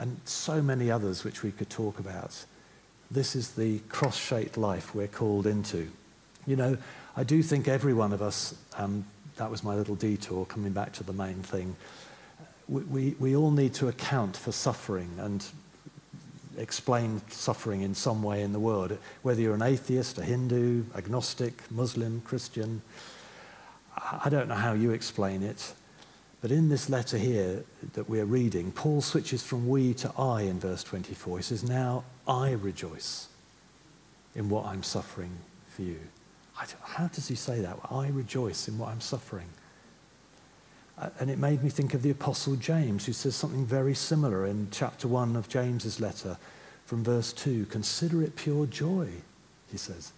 and 0.00 0.18
so 0.24 0.62
many 0.62 0.90
others 0.90 1.24
which 1.24 1.42
we 1.42 1.52
could 1.52 1.68
talk 1.68 1.98
about. 1.98 2.44
This 3.10 3.36
is 3.36 3.50
the 3.50 3.80
cross 3.90 4.16
shaped 4.16 4.56
life 4.56 4.94
we're 4.94 5.06
called 5.06 5.46
into. 5.46 5.88
You 6.46 6.56
know, 6.56 6.78
I 7.18 7.22
do 7.22 7.42
think 7.42 7.68
every 7.68 7.92
one 7.92 8.14
of 8.14 8.22
us, 8.22 8.54
um, 8.78 9.04
that 9.36 9.50
was 9.50 9.62
my 9.62 9.74
little 9.74 9.94
detour 9.94 10.46
coming 10.46 10.72
back 10.72 10.94
to 10.94 11.04
the 11.04 11.12
main 11.12 11.42
thing, 11.42 11.76
we, 12.66 12.82
we, 12.84 13.16
we 13.18 13.36
all 13.36 13.50
need 13.50 13.74
to 13.74 13.88
account 13.88 14.38
for 14.38 14.52
suffering 14.52 15.10
and 15.18 15.44
explain 16.56 17.20
suffering 17.28 17.82
in 17.82 17.94
some 17.94 18.22
way 18.22 18.42
in 18.42 18.52
the 18.52 18.58
world, 18.58 18.96
whether 19.20 19.42
you're 19.42 19.54
an 19.54 19.62
atheist, 19.62 20.16
a 20.16 20.24
Hindu, 20.24 20.84
agnostic, 20.96 21.70
Muslim, 21.70 22.22
Christian. 22.22 22.80
I 23.98 24.30
don't 24.30 24.48
know 24.48 24.54
how 24.54 24.72
you 24.72 24.92
explain 24.92 25.42
it. 25.42 25.74
But 26.40 26.50
in 26.50 26.68
this 26.68 26.88
letter 26.88 27.18
here 27.18 27.64
that 27.92 28.08
we're 28.08 28.24
reading, 28.24 28.72
Paul 28.72 29.02
switches 29.02 29.42
from 29.42 29.68
we 29.68 29.92
to 29.94 30.12
I 30.16 30.42
in 30.42 30.58
verse 30.58 30.82
24. 30.82 31.38
He 31.38 31.42
says, 31.42 31.62
Now 31.62 32.04
I 32.26 32.52
rejoice 32.52 33.28
in 34.34 34.48
what 34.48 34.64
I'm 34.64 34.82
suffering 34.82 35.32
for 35.68 35.82
you. 35.82 35.98
how 36.54 37.08
does 37.08 37.28
he 37.28 37.34
say 37.34 37.60
that? 37.60 37.78
I 37.90 38.08
rejoice 38.08 38.68
in 38.68 38.78
what 38.78 38.88
I'm 38.88 39.00
suffering. 39.00 39.48
Uh, 40.98 41.08
and 41.18 41.30
it 41.30 41.38
made 41.38 41.62
me 41.62 41.70
think 41.70 41.94
of 41.94 42.02
the 42.02 42.10
Apostle 42.10 42.56
James, 42.56 43.06
who 43.06 43.12
says 43.12 43.34
something 43.34 43.64
very 43.64 43.94
similar 43.94 44.46
in 44.46 44.68
chapter 44.70 45.08
1 45.08 45.36
of 45.36 45.48
James's 45.48 46.00
letter 46.00 46.36
from 46.84 47.02
verse 47.02 47.32
2. 47.32 47.66
Consider 47.66 48.22
it 48.22 48.36
pure 48.36 48.66
joy, 48.66 49.08
he 49.70 49.78
says, 49.78 50.12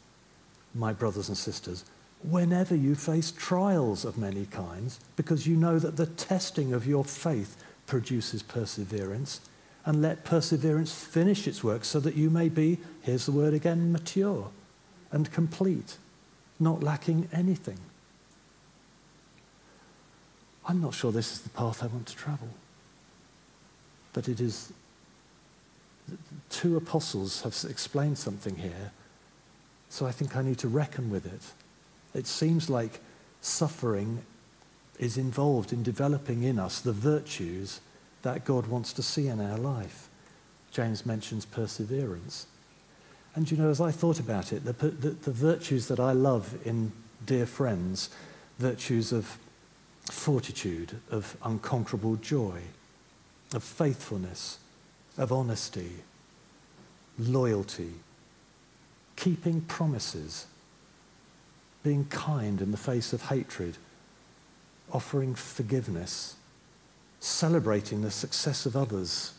my 0.75 0.93
brothers 0.93 1.29
and 1.29 1.37
sisters, 1.37 1.85
whenever 2.25 2.75
you 2.75 2.95
face 2.95 3.33
trials 3.33 4.05
of 4.05 4.17
many 4.17 4.47
kinds, 4.47 5.00
because 5.17 5.47
you 5.47 5.57
know 5.57 5.79
that 5.79 5.97
the 5.97 6.07
testing 6.07 6.73
of 6.73 6.87
your 6.87 7.05
faith 7.05 7.57
produces 7.87 8.43
perseverance. 8.43 9.41
And 9.85 10.00
let 10.00 10.25
perseverance 10.25 10.95
finish 10.95 11.49
its 11.49 11.64
work 11.64 11.85
so 11.85 11.99
that 12.00 12.14
you 12.14 12.31
may 12.31 12.49
be, 12.49 12.79
here's 13.00 13.26
the 13.26 13.33
word 13.33 13.52
again, 13.52 13.91
mature 13.91 14.49
and 15.11 15.31
complete, 15.33 15.97
not 16.61 16.83
lacking 16.83 17.29
anything. 17.33 17.79
I'm 20.67 20.81
not 20.81 20.95
sure 20.95 21.11
this 21.11 21.33
is 21.33 21.41
the 21.41 21.49
path 21.50 21.83
I 21.83 21.88
want 21.88 22.07
to 22.07 22.17
travel. 22.17 22.49
But 24.12 24.29
it 24.29 24.41
is, 24.41 24.73
two 26.49 26.76
apostles 26.76 27.43
have 27.43 27.57
explained 27.69 28.19
something 28.19 28.57
here, 28.57 28.93
so 29.88 30.07
I 30.07 30.12
think 30.12 30.37
I 30.37 30.43
need 30.43 30.59
to 30.59 30.69
reckon 30.69 31.11
with 31.11 31.26
it. 31.26 31.43
It 32.14 32.26
seems 32.26 32.69
like 32.69 33.00
suffering 33.40 34.23
is 34.99 35.16
involved 35.16 35.73
in 35.73 35.83
developing 35.83 36.42
in 36.42 36.59
us 36.59 36.81
the 36.81 36.92
virtues 36.92 37.81
that 38.23 38.45
God 38.45 38.66
wants 38.66 38.92
to 38.95 39.02
see 39.02 39.26
in 39.28 39.40
our 39.40 39.59
life. 39.59 40.09
James 40.71 41.04
mentions 41.04 41.45
perseverance. 41.45 42.47
And 43.35 43.50
you 43.50 43.57
know, 43.57 43.71
as 43.71 43.81
I 43.81 43.90
thought 43.90 44.21
about 44.21 44.52
it, 44.52 44.64
the, 44.64 44.73
the, 44.73 45.11
the 45.11 45.33
virtues 45.33 45.88
that 45.88 45.99
I 45.99 46.12
love 46.12 46.54
in 46.64 46.92
dear 47.25 47.47
friends, 47.47 48.11
virtues 48.59 49.12
of 49.12 49.38
fortitude, 50.11 51.00
of 51.11 51.37
unconquerable 51.42 52.16
joy, 52.16 52.61
of 53.54 53.62
faithfulness, 53.62 54.59
of 55.16 55.33
honesty, 55.33 55.92
loyalty, 57.19 57.92
keeping 59.16 59.61
promises, 59.62 60.47
being 61.82 62.04
kind 62.06 62.60
in 62.60 62.70
the 62.70 62.76
face 62.76 63.12
of 63.12 63.22
hatred, 63.22 63.76
offering 64.92 65.34
forgiveness, 65.34 66.36
celebrating 67.20 68.02
the 68.02 68.10
success 68.10 68.66
of 68.66 68.76
others 68.76 69.32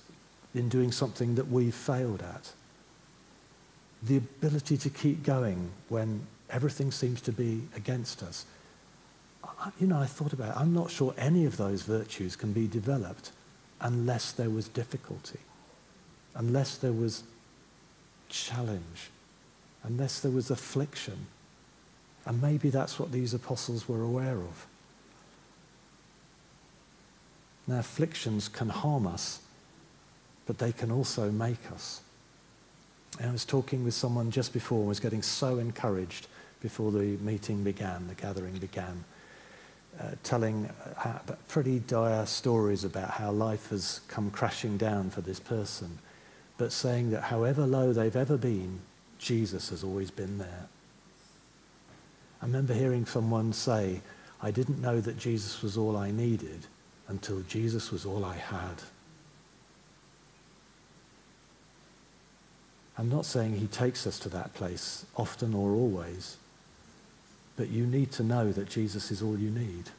in 0.53 0.69
doing 0.69 0.91
something 0.91 1.35
that 1.35 1.47
we've 1.50 1.75
failed 1.75 2.21
at, 2.21 2.51
the 4.01 4.17
ability 4.17 4.77
to 4.77 4.89
keep 4.89 5.23
going 5.23 5.71
when 5.89 6.25
everything 6.50 6.91
seems 6.91 7.21
to 7.21 7.31
be 7.31 7.62
against 7.75 8.21
us. 8.21 8.45
You 9.79 9.88
know, 9.88 10.00
I 10.00 10.05
thought 10.05 10.33
about 10.33 10.55
it. 10.55 10.59
I'm 10.59 10.73
not 10.73 10.91
sure 10.91 11.13
any 11.17 11.45
of 11.45 11.57
those 11.57 11.83
virtues 11.83 12.35
can 12.35 12.53
be 12.53 12.67
developed 12.67 13.31
unless 13.81 14.31
there 14.31 14.50
was 14.50 14.67
difficulty, 14.67 15.39
unless 16.35 16.77
there 16.77 16.93
was 16.93 17.23
challenge, 18.29 19.09
unless 19.83 20.19
there 20.19 20.31
was 20.31 20.50
affliction, 20.51 21.27
and 22.25 22.42
maybe 22.42 22.70
that's 22.70 23.00
what 23.00 23.12
these 23.12 23.34
apostles 23.34 23.88
were 23.88 24.01
aware 24.01 24.38
of. 24.38 24.65
Now, 27.68 27.80
afflictions 27.80 28.50
can 28.50 28.70
harm 28.70 29.08
us, 29.08 29.39
but 30.46 30.58
they 30.58 30.72
can 30.72 30.92
also 30.92 31.32
make 31.32 31.72
us. 31.72 32.01
And 33.20 33.30
I 33.30 33.32
was 33.32 33.46
talking 33.46 33.84
with 33.84 33.94
someone 33.94 34.32
just 34.32 34.53
before, 34.53 34.84
I 34.84 34.88
was 34.88 35.00
getting 35.00 35.22
so 35.22 35.60
encouraged 35.60 36.27
before 36.62 36.92
the 36.92 37.18
meeting 37.18 37.63
began, 37.63 38.08
the 38.08 38.15
gathering 38.15 38.58
began, 38.58 39.03
uh, 40.00 40.12
telling 40.24 40.70
uh, 41.03 41.20
pretty 41.48 41.80
dire 41.80 42.25
stories 42.25 42.84
about 42.84 43.12
how 43.12 43.32
life 43.32 43.70
has 43.70 44.01
come 44.08 44.32
crashing 44.32 44.77
down 44.77 45.10
for 45.10 45.22
this 45.22 45.39
person, 45.39 46.00
but 46.58 46.72
saying 46.72 47.12
that 47.12 47.24
however 47.24 47.68
low 47.68 47.94
they've 47.94 48.15
ever 48.15 48.38
been, 48.38 48.80
Jesus 49.20 49.70
has 49.70 49.84
always 49.84 50.10
been 50.10 50.38
there. 50.38 50.68
I 52.43 52.45
remember 52.45 52.73
hearing 52.73 53.05
someone 53.05 53.53
say, 53.53 54.01
I 54.41 54.51
didn't 54.51 54.81
know 54.81 55.00
that 55.00 55.17
Jesus 55.17 55.62
was 55.62 55.77
all 55.77 55.95
I 55.95 56.12
needed 56.12 56.67
until 57.07 57.39
Jesus 57.43 57.89
was 57.89 58.05
all 58.05 58.25
I 58.25 58.35
had. 58.35 58.83
I'm 62.97 63.07
not 63.07 63.25
saying 63.25 63.55
he 63.55 63.67
takes 63.67 64.05
us 64.05 64.19
to 64.19 64.29
that 64.29 64.53
place 64.55 65.05
often 65.15 65.53
or 65.53 65.71
always, 65.71 66.35
but 67.55 67.69
you 67.69 67.85
need 67.85 68.12
to 68.12 68.23
know 68.23 68.51
that 68.51 68.69
Jesus 68.69 69.09
is 69.09 69.21
all 69.21 69.39
you 69.39 69.50
need. 69.50 69.91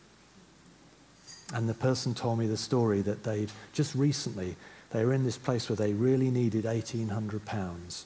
And 1.54 1.66
the 1.66 1.72
person 1.72 2.12
told 2.12 2.38
me 2.38 2.46
the 2.46 2.58
story 2.58 3.00
that 3.00 3.24
they'd 3.24 3.52
just 3.72 3.94
recently, 3.94 4.56
they 4.90 5.02
were 5.02 5.14
in 5.14 5.24
this 5.24 5.38
place 5.38 5.70
where 5.70 5.76
they 5.76 5.94
really 5.94 6.30
needed 6.30 6.66
£1,800 6.66 8.04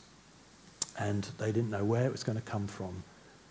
and 0.97 1.25
they 1.38 1.50
didn't 1.50 1.71
know 1.71 1.85
where 1.85 2.07
it 2.07 2.12
was 2.12 2.23
going 2.23 2.38
to 2.38 2.45
come 2.45 2.68
from, 2.68 3.02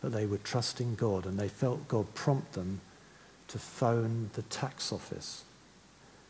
but 0.02 0.12
they 0.12 0.26
were 0.26 0.38
trusting 0.38 0.96
God 0.96 1.26
and 1.26 1.40
they 1.40 1.48
felt 1.48 1.88
God 1.88 2.14
prompt 2.14 2.54
them 2.54 2.82
to 3.48 3.60
phone 3.60 4.30
the 4.34 4.42
tax 4.44 4.92
office. 4.92 5.44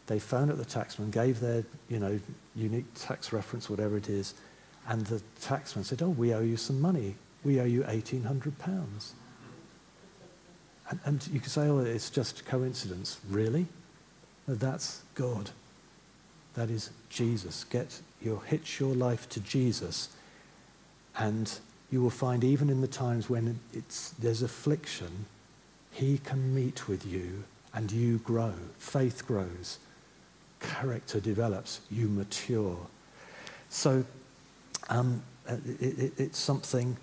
They 0.07 0.19
phoned 0.19 0.51
at 0.51 0.57
the 0.57 0.65
taxman, 0.65 1.11
gave 1.11 1.39
their, 1.39 1.65
you 1.89 1.99
know, 1.99 2.19
unique 2.55 2.85
tax 2.95 3.33
reference, 3.33 3.69
whatever 3.69 3.97
it 3.97 4.09
is, 4.09 4.33
and 4.87 5.05
the 5.05 5.21
taxman 5.41 5.83
said, 5.83 6.01
oh, 6.01 6.09
we 6.09 6.33
owe 6.33 6.41
you 6.41 6.55
some 6.55 6.79
money. 6.79 7.15
We 7.43 7.59
owe 7.59 7.65
you 7.65 7.81
£1,800. 7.81 9.11
And, 10.89 10.99
and 11.03 11.27
you 11.27 11.41
can 11.41 11.49
say, 11.49 11.67
oh, 11.67 11.79
it's 11.79 12.09
just 12.09 12.45
coincidence. 12.45 13.19
Really? 13.29 13.67
No, 14.47 14.55
that's 14.55 15.01
God. 15.15 15.51
That 16.53 16.69
is 16.69 16.91
Jesus. 17.09 17.65
Get 17.65 17.99
your, 18.21 18.41
hitch 18.43 18.79
your 18.79 18.95
life 18.95 19.27
to 19.29 19.41
Jesus, 19.41 20.09
and 21.17 21.59
you 21.89 22.01
will 22.01 22.09
find 22.09 22.43
even 22.43 22.69
in 22.69 22.81
the 22.81 22.87
times 22.87 23.29
when 23.29 23.59
there's 24.19 24.41
affliction, 24.41 25.25
he 25.91 26.17
can 26.17 26.53
meet 26.53 26.87
with 26.87 27.05
you 27.05 27.43
and 27.73 27.91
you 27.91 28.17
grow. 28.19 28.53
Faith 28.77 29.25
grows. 29.25 29.79
Character 30.59 31.19
develops. 31.19 31.81
You 31.89 32.07
mature. 32.07 32.77
So 33.69 34.03
um, 34.89 35.21
it, 35.47 35.99
it, 35.99 36.13
it's 36.17 36.37
something 36.37 36.97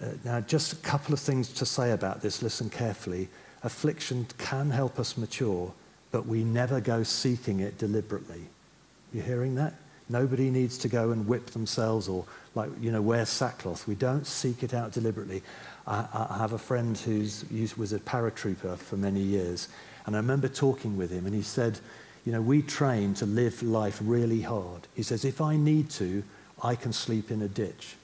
uh, 0.00 0.06
now, 0.24 0.40
just 0.40 0.72
a 0.72 0.76
couple 0.76 1.12
of 1.12 1.20
things 1.20 1.48
to 1.54 1.66
say 1.66 1.90
about 1.90 2.20
this. 2.20 2.42
Listen 2.42 2.70
carefully. 2.70 3.28
Affliction 3.62 4.26
can 4.38 4.70
help 4.70 4.98
us 4.98 5.16
mature, 5.16 5.72
but 6.12 6.26
we 6.26 6.44
never 6.44 6.80
go 6.80 7.02
seeking 7.02 7.60
it 7.60 7.78
deliberately. 7.78 8.42
You 9.12 9.22
hearing 9.22 9.56
that? 9.56 9.74
Nobody 10.08 10.50
needs 10.50 10.78
to 10.78 10.88
go 10.88 11.10
and 11.10 11.26
whip 11.26 11.46
themselves 11.46 12.08
or, 12.08 12.24
like, 12.54 12.70
you 12.80 12.90
know, 12.90 13.02
wear 13.02 13.26
sackcloth. 13.26 13.86
We 13.86 13.94
don't 13.94 14.26
seek 14.26 14.62
it 14.62 14.72
out 14.72 14.92
deliberately. 14.92 15.42
I, 15.86 16.26
I 16.30 16.38
have 16.38 16.52
a 16.52 16.58
friend 16.58 16.96
who 16.96 17.20
was 17.76 17.92
a 17.92 17.98
paratrooper 17.98 18.78
for 18.78 18.96
many 18.96 19.20
years, 19.20 19.68
and 20.06 20.16
I 20.16 20.18
remember 20.18 20.48
talking 20.48 20.96
with 20.96 21.10
him, 21.10 21.26
and 21.26 21.34
he 21.34 21.42
said, 21.42 21.78
you 22.24 22.32
know, 22.32 22.42
we 22.42 22.62
train 22.62 23.14
to 23.14 23.26
live 23.26 23.62
life 23.62 23.98
really 24.02 24.42
hard. 24.42 24.86
He 24.94 25.02
says, 25.02 25.24
if 25.24 25.40
I 25.40 25.56
need 25.56 25.90
to, 25.90 26.22
I 26.62 26.74
can 26.74 26.92
sleep 26.92 27.30
in 27.30 27.42
a 27.42 27.48
ditch. 27.48 27.96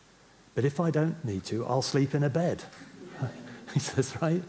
But 0.54 0.64
if 0.64 0.80
I 0.80 0.90
don't 0.90 1.22
need 1.24 1.44
to, 1.44 1.66
I'll 1.66 1.82
sleep 1.82 2.14
in 2.14 2.22
a 2.22 2.30
bed. 2.30 2.62
he 3.74 3.80
says, 3.80 4.16
right? 4.22 4.42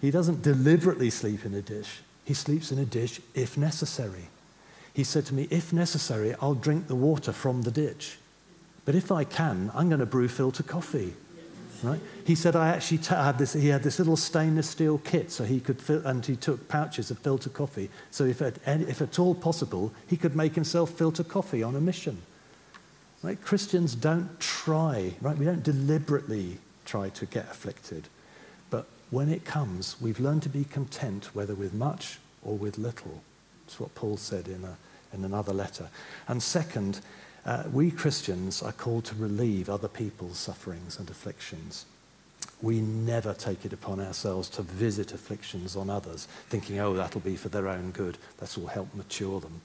he 0.00 0.10
doesn't 0.10 0.42
deliberately 0.42 1.10
sleep 1.10 1.44
in 1.44 1.54
a 1.54 1.62
dish. 1.62 2.00
He 2.24 2.34
sleeps 2.34 2.70
in 2.70 2.78
a 2.78 2.84
dish 2.84 3.20
if 3.34 3.56
necessary. 3.56 4.28
He 4.98 5.04
said 5.04 5.26
to 5.26 5.34
me, 5.34 5.46
if 5.48 5.72
necessary, 5.72 6.34
I'll 6.42 6.56
drink 6.56 6.88
the 6.88 6.96
water 6.96 7.32
from 7.32 7.62
the 7.62 7.70
ditch. 7.70 8.18
But 8.84 8.96
if 8.96 9.12
I 9.12 9.22
can, 9.22 9.70
I'm 9.72 9.88
going 9.88 10.00
to 10.00 10.06
brew 10.06 10.26
filter 10.26 10.64
coffee. 10.64 11.14
Right? 11.84 12.00
He 12.24 12.34
said 12.34 12.56
I 12.56 12.70
actually 12.70 12.98
had 13.04 13.38
this, 13.38 13.52
he 13.52 13.68
had 13.68 13.84
this 13.84 14.00
little 14.00 14.16
stainless 14.16 14.68
steel 14.68 14.98
kit 14.98 15.30
so 15.30 15.44
he 15.44 15.60
could, 15.60 15.80
fill, 15.80 16.04
and 16.04 16.26
he 16.26 16.34
took 16.34 16.66
pouches 16.66 17.12
of 17.12 17.20
filter 17.20 17.48
coffee. 17.48 17.90
So 18.10 18.24
if 18.24 18.42
at, 18.42 18.58
if 18.66 19.00
at 19.00 19.20
all 19.20 19.36
possible, 19.36 19.92
he 20.08 20.16
could 20.16 20.34
make 20.34 20.56
himself 20.56 20.90
filter 20.90 21.22
coffee 21.22 21.62
on 21.62 21.76
a 21.76 21.80
mission. 21.80 22.20
Right? 23.22 23.40
Christians 23.40 23.94
don't 23.94 24.40
try, 24.40 25.14
right? 25.20 25.38
We 25.38 25.44
don't 25.44 25.62
deliberately 25.62 26.58
try 26.84 27.10
to 27.10 27.24
get 27.24 27.44
afflicted. 27.44 28.08
But 28.68 28.86
when 29.10 29.28
it 29.28 29.44
comes, 29.44 29.94
we've 30.00 30.18
learned 30.18 30.42
to 30.42 30.48
be 30.48 30.64
content, 30.64 31.26
whether 31.34 31.54
with 31.54 31.72
much 31.72 32.18
or 32.42 32.56
with 32.56 32.78
little. 32.78 33.22
That's 33.64 33.78
what 33.78 33.94
Paul 33.94 34.16
said 34.16 34.48
in, 34.48 34.64
a, 34.64 34.76
in 35.12 35.24
another 35.24 35.52
letter. 35.52 35.88
And 36.26 36.42
second, 36.42 37.00
uh, 37.44 37.64
we 37.72 37.90
Christians 37.90 38.62
are 38.62 38.72
called 38.72 39.04
to 39.06 39.14
relieve 39.14 39.70
other 39.70 39.88
people's 39.88 40.38
sufferings 40.38 40.98
and 40.98 41.08
afflictions. 41.08 41.86
We 42.60 42.80
never 42.80 43.34
take 43.34 43.64
it 43.64 43.72
upon 43.72 44.00
ourselves 44.00 44.48
to 44.50 44.62
visit 44.62 45.12
afflictions 45.12 45.76
on 45.76 45.88
others, 45.88 46.26
thinking, 46.48 46.80
oh, 46.80 46.94
that'll 46.94 47.20
be 47.20 47.36
for 47.36 47.48
their 47.48 47.68
own 47.68 47.92
good. 47.92 48.18
That 48.38 48.56
will 48.56 48.66
help 48.66 48.92
mature 48.94 49.40
them. 49.40 49.60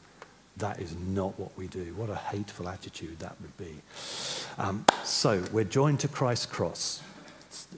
That 0.57 0.79
is 0.79 0.95
not 0.95 1.37
what 1.39 1.57
we 1.57 1.67
do. 1.67 1.93
What 1.95 2.09
a 2.09 2.15
hateful 2.15 2.69
attitude 2.69 3.19
that 3.19 3.35
would 3.41 3.57
be. 3.57 3.81
Um, 4.59 4.85
so 5.03 5.43
we're 5.51 5.63
joined 5.63 5.99
to 6.01 6.07
Christ's 6.07 6.45
cross. 6.45 7.01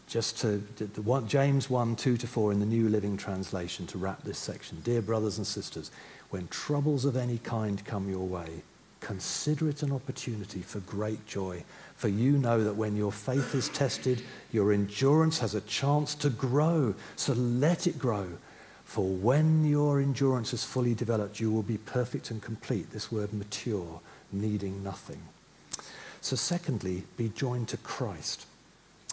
Just 0.08 0.40
to, 0.40 0.58
one, 1.02 1.28
James 1.28 1.70
1 1.70 1.96
2 1.96 2.18
to 2.18 2.28
4 2.28 2.52
in 2.52 2.60
the 2.60 2.66
New 2.66 2.90
Living 2.90 3.18
Translation 3.18 3.88
to 3.88 3.98
wrap 3.98 4.24
this 4.24 4.38
section. 4.38 4.80
Dear 4.84 5.02
brothers 5.02 5.38
and 5.38 5.48
sisters, 5.48 5.92
when 6.36 6.50
troubles 6.50 7.06
of 7.06 7.16
any 7.16 7.38
kind 7.38 7.86
come 7.86 8.10
your 8.10 8.28
way, 8.28 8.62
consider 9.00 9.70
it 9.70 9.84
an 9.84 9.94
opportunity 9.94 10.60
for 10.60 10.82
great 10.82 11.26
joy. 11.26 11.64
For 11.96 12.10
you 12.10 12.34
know 12.34 12.62
that 12.62 12.76
when 12.76 12.98
your 12.98 13.14
faith 13.14 13.56
is 13.56 13.70
tested, 13.70 14.22
your 14.52 14.74
endurance 14.74 15.40
has 15.40 15.56
a 15.56 15.62
chance 15.62 16.14
to 16.16 16.30
grow. 16.30 16.94
So 17.16 17.32
let 17.32 17.88
it 17.88 17.98
grow. 17.98 18.28
For 18.84 19.06
when 19.06 19.66
your 19.66 20.02
endurance 20.02 20.54
is 20.54 20.66
fully 20.66 20.94
developed, 20.94 21.40
you 21.40 21.50
will 21.54 21.64
be 21.64 21.78
perfect 21.78 22.32
and 22.32 22.42
complete. 22.42 22.92
This 22.92 23.14
word 23.14 23.32
mature, 23.32 24.02
needing 24.34 24.84
nothing. 24.84 25.22
So, 26.20 26.36
secondly, 26.36 27.04
be 27.16 27.30
joined 27.30 27.70
to 27.70 27.78
Christ. 27.78 28.46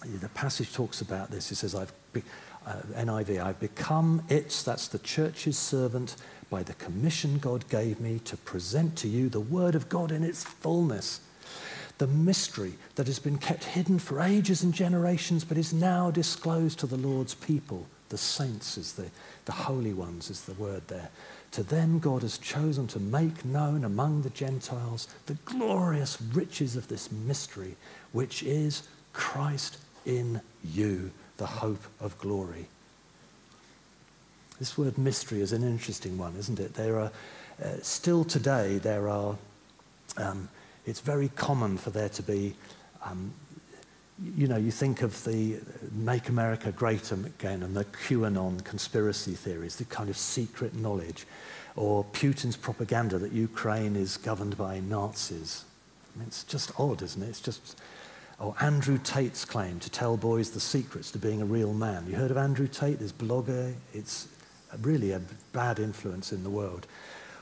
The 0.04 0.28
passage 0.30 0.72
talks 0.72 1.00
about 1.00 1.30
this. 1.30 1.52
It 1.52 1.56
says, 1.56 1.76
I've 1.76 1.92
be, 2.12 2.24
uh, 2.66 2.80
NIV, 2.96 3.40
I've 3.40 3.61
become 3.61 4.24
its, 4.28 4.64
that's 4.64 4.88
the 4.88 4.98
church's 4.98 5.56
servant, 5.56 6.16
by 6.52 6.62
the 6.62 6.74
commission 6.74 7.38
God 7.38 7.66
gave 7.70 7.98
me 7.98 8.18
to 8.26 8.36
present 8.36 8.94
to 8.98 9.08
you 9.08 9.30
the 9.30 9.40
word 9.40 9.74
of 9.74 9.88
God 9.88 10.12
in 10.12 10.22
its 10.22 10.44
fullness. 10.44 11.22
The 11.96 12.06
mystery 12.06 12.74
that 12.96 13.06
has 13.06 13.18
been 13.18 13.38
kept 13.38 13.64
hidden 13.64 13.98
for 13.98 14.20
ages 14.20 14.62
and 14.62 14.74
generations, 14.74 15.44
but 15.44 15.56
is 15.56 15.72
now 15.72 16.10
disclosed 16.10 16.78
to 16.80 16.86
the 16.86 16.98
Lord's 16.98 17.34
people. 17.34 17.86
The 18.10 18.18
saints 18.18 18.76
is 18.76 18.92
the, 18.92 19.06
the 19.46 19.52
holy 19.52 19.94
ones 19.94 20.28
is 20.28 20.42
the 20.42 20.52
word 20.52 20.82
there. 20.88 21.08
To 21.52 21.62
them 21.62 21.98
God 21.98 22.20
has 22.20 22.36
chosen 22.36 22.86
to 22.88 23.00
make 23.00 23.46
known 23.46 23.82
among 23.82 24.20
the 24.20 24.30
Gentiles 24.30 25.08
the 25.24 25.38
glorious 25.46 26.20
riches 26.20 26.76
of 26.76 26.86
this 26.88 27.10
mystery, 27.10 27.76
which 28.12 28.42
is 28.42 28.86
Christ 29.14 29.78
in 30.04 30.42
you, 30.62 31.12
the 31.38 31.46
hope 31.46 31.84
of 31.98 32.18
glory. 32.18 32.66
This 34.62 34.79
word 34.79 34.96
mystery 34.96 35.40
is 35.40 35.53
an 35.53 35.64
interesting 35.64 36.16
one, 36.16 36.37
isn't 36.37 36.61
it? 36.61 36.75
There 36.75 37.01
are, 37.01 37.11
uh, 37.61 37.68
still 37.83 38.22
today, 38.22 38.79
there 38.79 39.09
are, 39.09 39.37
um, 40.16 40.48
it's 40.87 41.01
very 41.01 41.31
common 41.31 41.77
for 41.77 41.90
there 41.90 42.11
to 42.11 42.22
be 42.22 42.55
um, 43.05 43.35
you 44.37 44.46
know, 44.46 44.57
you 44.57 44.70
think 44.70 45.03
of 45.03 45.25
the 45.25 45.59
Make 45.90 46.29
America 46.29 46.70
Great 46.70 47.11
Again 47.11 47.64
and 47.64 47.75
the 47.75 47.87
QAnon 47.87 48.62
conspiracy 48.62 49.33
theories, 49.33 49.75
the 49.75 49.85
kind 49.87 50.09
of 50.09 50.16
secret 50.16 50.77
knowledge, 50.77 51.27
or 51.75 52.05
Putin's 52.12 52.57
propaganda 52.57 53.18
that 53.18 53.33
Ukraine 53.33 53.96
is 53.96 54.16
governed 54.16 54.57
by 54.57 54.79
Nazis. 54.79 55.64
I 56.14 56.20
mean, 56.20 56.29
it's 56.29 56.44
just 56.44 56.70
odd, 56.79 57.03
isn't 57.03 57.20
it? 57.20 57.31
It's 57.31 57.40
just, 57.40 57.81
or 58.38 58.55
Andrew 58.61 59.01
Tate's 59.03 59.44
claim 59.44 59.81
to 59.81 59.90
tell 59.90 60.16
boys 60.16 60.53
the 60.53 60.61
secrets 60.61 61.11
to 61.11 61.18
being 61.18 61.42
a 61.42 61.44
real 61.44 61.75
man. 61.75 62.07
You 62.09 62.14
heard 62.14 62.31
of 62.31 62.37
Andrew 62.37 62.68
Tate, 62.68 63.01
this 63.01 63.11
blogger? 63.11 63.75
It's 63.92 64.29
really 64.80 65.12
a 65.12 65.20
bad 65.52 65.78
influence 65.78 66.32
in 66.32 66.42
the 66.42 66.50
world 66.50 66.87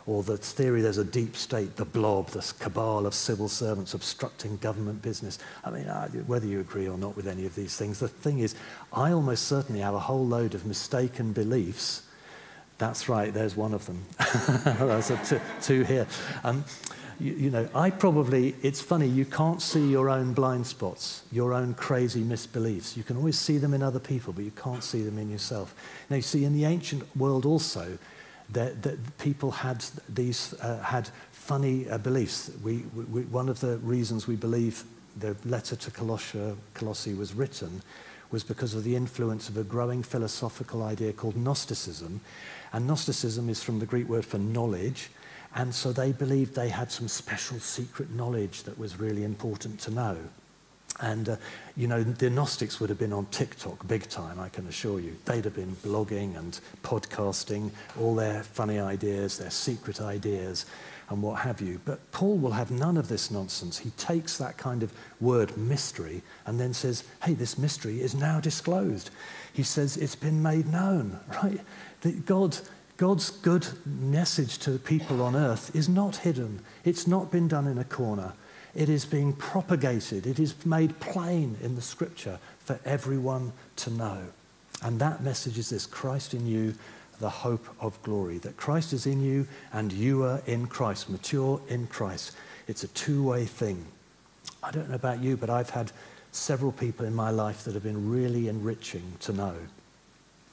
or 0.06 0.22
the 0.22 0.36
theory 0.36 0.80
there's 0.80 0.98
a 0.98 1.04
deep 1.04 1.36
state, 1.36 1.76
the 1.76 1.84
blob, 1.84 2.28
this 2.30 2.52
cabal 2.52 3.06
of 3.06 3.14
civil 3.14 3.48
servants 3.48 3.94
obstructing 3.94 4.56
government 4.56 5.00
business. 5.02 5.38
I 5.64 5.70
mean, 5.70 5.84
whether 6.26 6.46
you 6.46 6.60
agree 6.60 6.88
or 6.88 6.98
not 6.98 7.16
with 7.16 7.28
any 7.28 7.46
of 7.46 7.54
these 7.54 7.76
things, 7.76 8.00
the 8.00 8.08
thing 8.08 8.40
is, 8.40 8.54
I 8.92 9.12
almost 9.12 9.46
certainly 9.46 9.80
have 9.82 9.94
a 9.94 10.00
whole 10.00 10.26
load 10.26 10.54
of 10.54 10.66
mistaken 10.66 11.32
beliefs. 11.32 12.02
That's 12.78 13.08
right, 13.08 13.32
there's 13.32 13.56
one 13.56 13.74
of 13.74 13.86
them. 13.86 14.04
there's 14.78 15.12
two, 15.28 15.40
two 15.60 15.82
here. 15.84 16.06
Um, 16.42 16.64
you, 17.20 17.32
you, 17.34 17.50
know, 17.50 17.68
I 17.74 17.90
probably, 17.90 18.54
it's 18.62 18.80
funny, 18.80 19.06
you 19.06 19.24
can't 19.24 19.60
see 19.60 19.90
your 19.90 20.08
own 20.08 20.32
blind 20.32 20.66
spots, 20.66 21.22
your 21.30 21.52
own 21.52 21.74
crazy 21.74 22.22
misbeliefs. 22.22 22.96
You 22.96 23.02
can 23.02 23.16
always 23.16 23.38
see 23.38 23.58
them 23.58 23.74
in 23.74 23.82
other 23.82 24.00
people, 24.00 24.32
but 24.32 24.44
you 24.44 24.52
can't 24.52 24.82
see 24.82 25.02
them 25.02 25.18
in 25.18 25.30
yourself. 25.30 25.74
Now, 26.08 26.16
you 26.16 26.22
see, 26.22 26.44
in 26.44 26.52
the 26.52 26.64
ancient 26.64 27.04
world 27.16 27.44
also, 27.44 27.98
that, 28.52 28.82
that 28.82 29.18
people 29.18 29.50
had 29.50 29.84
these 30.08 30.54
uh, 30.60 30.82
had 30.82 31.08
funny 31.30 31.88
uh, 31.88 31.98
beliefs. 31.98 32.50
We, 32.62 32.78
we, 32.94 33.22
one 33.22 33.48
of 33.48 33.60
the 33.60 33.78
reasons 33.78 34.26
we 34.26 34.36
believe 34.36 34.84
the 35.16 35.36
letter 35.44 35.76
to 35.76 35.90
Colossia, 35.90 36.56
Colossae 36.74 37.14
was 37.14 37.34
written 37.34 37.82
was 38.30 38.44
because 38.44 38.74
of 38.74 38.84
the 38.84 38.94
influence 38.94 39.48
of 39.48 39.56
a 39.56 39.64
growing 39.64 40.02
philosophical 40.02 40.84
idea 40.84 41.12
called 41.12 41.36
Gnosticism. 41.36 42.20
And 42.72 42.86
Gnosticism 42.86 43.48
is 43.48 43.62
from 43.62 43.80
the 43.80 43.86
Greek 43.86 44.08
word 44.08 44.24
for 44.24 44.38
knowledge. 44.38 45.10
And 45.54 45.74
so 45.74 45.92
they 45.92 46.12
believed 46.12 46.54
they 46.54 46.68
had 46.68 46.92
some 46.92 47.08
special 47.08 47.58
secret 47.58 48.10
knowledge 48.10 48.62
that 48.64 48.78
was 48.78 49.00
really 49.00 49.24
important 49.24 49.80
to 49.80 49.90
know. 49.90 50.16
And, 51.00 51.30
uh, 51.30 51.36
you 51.76 51.86
know, 51.86 52.02
the 52.02 52.28
Gnostics 52.28 52.78
would 52.78 52.90
have 52.90 52.98
been 52.98 53.12
on 53.12 53.26
TikTok 53.26 53.86
big 53.88 54.08
time, 54.08 54.38
I 54.38 54.48
can 54.48 54.66
assure 54.66 55.00
you. 55.00 55.16
They'd 55.24 55.44
have 55.44 55.54
been 55.54 55.74
blogging 55.76 56.36
and 56.36 56.60
podcasting 56.82 57.70
all 57.98 58.14
their 58.14 58.42
funny 58.42 58.78
ideas, 58.78 59.38
their 59.38 59.50
secret 59.50 60.00
ideas, 60.00 60.66
and 61.08 61.22
what 61.22 61.40
have 61.40 61.60
you. 61.60 61.80
But 61.84 62.12
Paul 62.12 62.36
will 62.36 62.52
have 62.52 62.70
none 62.70 62.96
of 62.96 63.08
this 63.08 63.30
nonsense. 63.30 63.78
He 63.78 63.90
takes 63.90 64.36
that 64.38 64.58
kind 64.58 64.82
of 64.82 64.92
word 65.20 65.56
mystery 65.56 66.22
and 66.46 66.60
then 66.60 66.74
says, 66.74 67.04
hey, 67.22 67.34
this 67.34 67.58
mystery 67.58 68.00
is 68.00 68.14
now 68.14 68.38
disclosed. 68.38 69.10
He 69.52 69.62
says 69.62 69.96
it's 69.96 70.14
been 70.14 70.42
made 70.42 70.66
known, 70.66 71.18
right? 71.42 71.60
That 72.02 72.26
God, 72.26 72.56
God's 73.00 73.30
good 73.30 73.66
message 73.86 74.58
to 74.58 74.70
the 74.70 74.78
people 74.78 75.22
on 75.22 75.34
earth 75.34 75.74
is 75.74 75.88
not 75.88 76.16
hidden, 76.16 76.60
it's 76.84 77.06
not 77.06 77.30
been 77.30 77.48
done 77.48 77.66
in 77.66 77.78
a 77.78 77.84
corner. 77.84 78.34
It 78.74 78.90
is 78.90 79.06
being 79.06 79.32
propagated. 79.32 80.26
It 80.26 80.38
is 80.38 80.54
made 80.66 81.00
plain 81.00 81.56
in 81.62 81.76
the 81.76 81.80
scripture 81.80 82.38
for 82.58 82.78
everyone 82.84 83.54
to 83.76 83.90
know. 83.90 84.18
And 84.82 85.00
that 85.00 85.22
message 85.22 85.56
is 85.56 85.70
this 85.70 85.86
Christ 85.86 86.34
in 86.34 86.46
you, 86.46 86.74
the 87.20 87.30
hope 87.30 87.66
of 87.80 88.00
glory. 88.02 88.36
That 88.36 88.58
Christ 88.58 88.92
is 88.92 89.06
in 89.06 89.24
you 89.24 89.48
and 89.72 89.90
you 89.94 90.22
are 90.24 90.42
in 90.46 90.66
Christ, 90.66 91.08
mature 91.08 91.58
in 91.68 91.86
Christ. 91.86 92.36
It's 92.68 92.84
a 92.84 92.88
two 92.88 93.24
way 93.24 93.46
thing. 93.46 93.86
I 94.62 94.72
don't 94.72 94.90
know 94.90 94.96
about 94.96 95.22
you, 95.22 95.38
but 95.38 95.48
I've 95.48 95.70
had 95.70 95.90
several 96.32 96.70
people 96.70 97.06
in 97.06 97.14
my 97.14 97.30
life 97.30 97.64
that 97.64 97.72
have 97.72 97.82
been 97.82 98.10
really 98.10 98.48
enriching 98.48 99.14
to 99.20 99.32
know. 99.32 99.54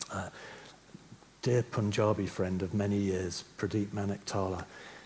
Uh, 0.09 0.29
dear 1.47 1.63
Punjabi 1.63 2.27
friend 2.27 2.61
of 2.61 2.73
many 2.73 2.97
years, 2.97 3.45
Pradeep 3.57 3.87
Maniktala, 3.93 4.65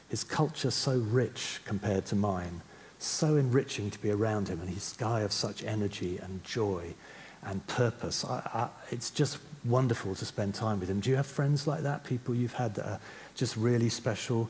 his 0.10 0.23
culture 0.23 0.71
so 0.71 0.97
rich 0.97 1.62
compared 1.65 2.04
to 2.08 2.15
mine 2.15 2.62
so 2.97 3.36
enriching 3.36 3.91
to 3.91 3.99
be 3.99 4.10
around 4.10 4.47
him, 4.47 4.60
and 4.60 4.67
he's 4.67 4.95
a 4.97 4.99
guy 4.99 5.19
of 5.19 5.32
such 5.32 5.63
energy 5.63 6.17
and 6.17 6.43
joy 6.43 6.95
and 7.43 7.67
purpose. 7.67 8.25
I, 8.25 8.41
I, 8.56 8.69
it's 8.89 9.12
just 9.12 9.38
wonderful 9.65 10.15
to 10.15 10.25
spend 10.25 10.56
time 10.56 10.80
with 10.80 10.89
him. 10.89 10.99
Do 10.99 11.12
you 11.12 11.15
have 11.15 11.27
friends 11.27 11.67
like 11.67 11.82
that? 11.82 12.06
People 12.06 12.34
you've 12.34 12.54
had 12.54 12.73
that 12.73 12.88
are 12.88 12.99
just 13.36 13.56
really 13.56 13.89
special? 13.89 14.49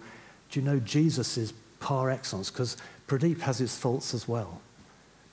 Do 0.49 0.61
you 0.61 0.65
know 0.65 0.79
Jesus 0.79 1.37
is 1.37 1.51
par 1.81 2.09
excellence? 2.09 2.49
Because 2.49 2.77
Pradeep 3.09 3.41
has 3.41 3.57
his 3.57 3.75
faults 3.75 4.13
as 4.13 4.29
well. 4.29 4.61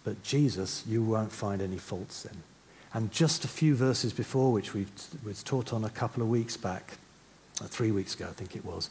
But 0.03 0.25
Jesus, 0.25 0.83
you 0.89 1.05
won't 1.05 1.31
find 1.31 1.63
any 1.63 1.79
faults 1.79 2.25
in. 2.25 2.37
And 2.95 3.13
just 3.13 3.45
a 3.45 3.49
few 3.49 3.75
verses 3.75 4.13
before, 4.13 4.53
which 4.53 4.75
we 4.75 4.87
was 5.25 5.43
taught 5.43 5.73
on 5.73 5.85
a 5.85 5.91
couple 5.91 6.23
of 6.23 6.29
weeks 6.29 6.57
back, 6.57 6.99
uh, 7.61 7.67
three 7.67 7.91
weeks 7.91 8.15
ago, 8.15 8.27
I 8.29 8.33
think 8.33 8.57
it 8.57 8.65
was, 8.65 8.89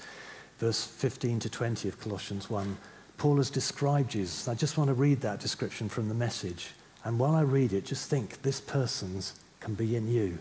verse 0.60 0.86
15 0.86 1.40
to 1.40 1.50
20 1.50 1.90
of 1.90 2.00
Colossians 2.00 2.50
1 2.50 2.78
Paul 3.18 3.38
has 3.38 3.50
described 3.50 4.12
Jesus. 4.12 4.48
I 4.48 4.54
just 4.54 4.78
want 4.78 4.90
to 4.90 4.94
read 4.94 5.22
that 5.22 5.40
description 5.40 5.90
from 5.90 6.08
the 6.08 6.14
message. 6.14 6.70
And 7.04 7.18
while 7.18 7.36
I 7.36 7.42
read 7.42 7.74
it, 7.74 7.86
just 7.86 8.10
think 8.10 8.42
this 8.42 8.62
person's 8.62 9.34
can 9.60 9.74
be 9.74 9.96
in 9.96 10.08
you, 10.08 10.38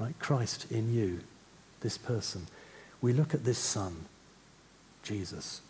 right? 0.00 0.18
Christ 0.18 0.66
in 0.70 0.92
you, 0.92 1.20
this 1.80 1.96
person. 1.96 2.46
We 3.00 3.12
look 3.12 3.32
at 3.32 3.44
this 3.44 3.58
Son, 3.58 4.06
Jesus, 5.02 5.60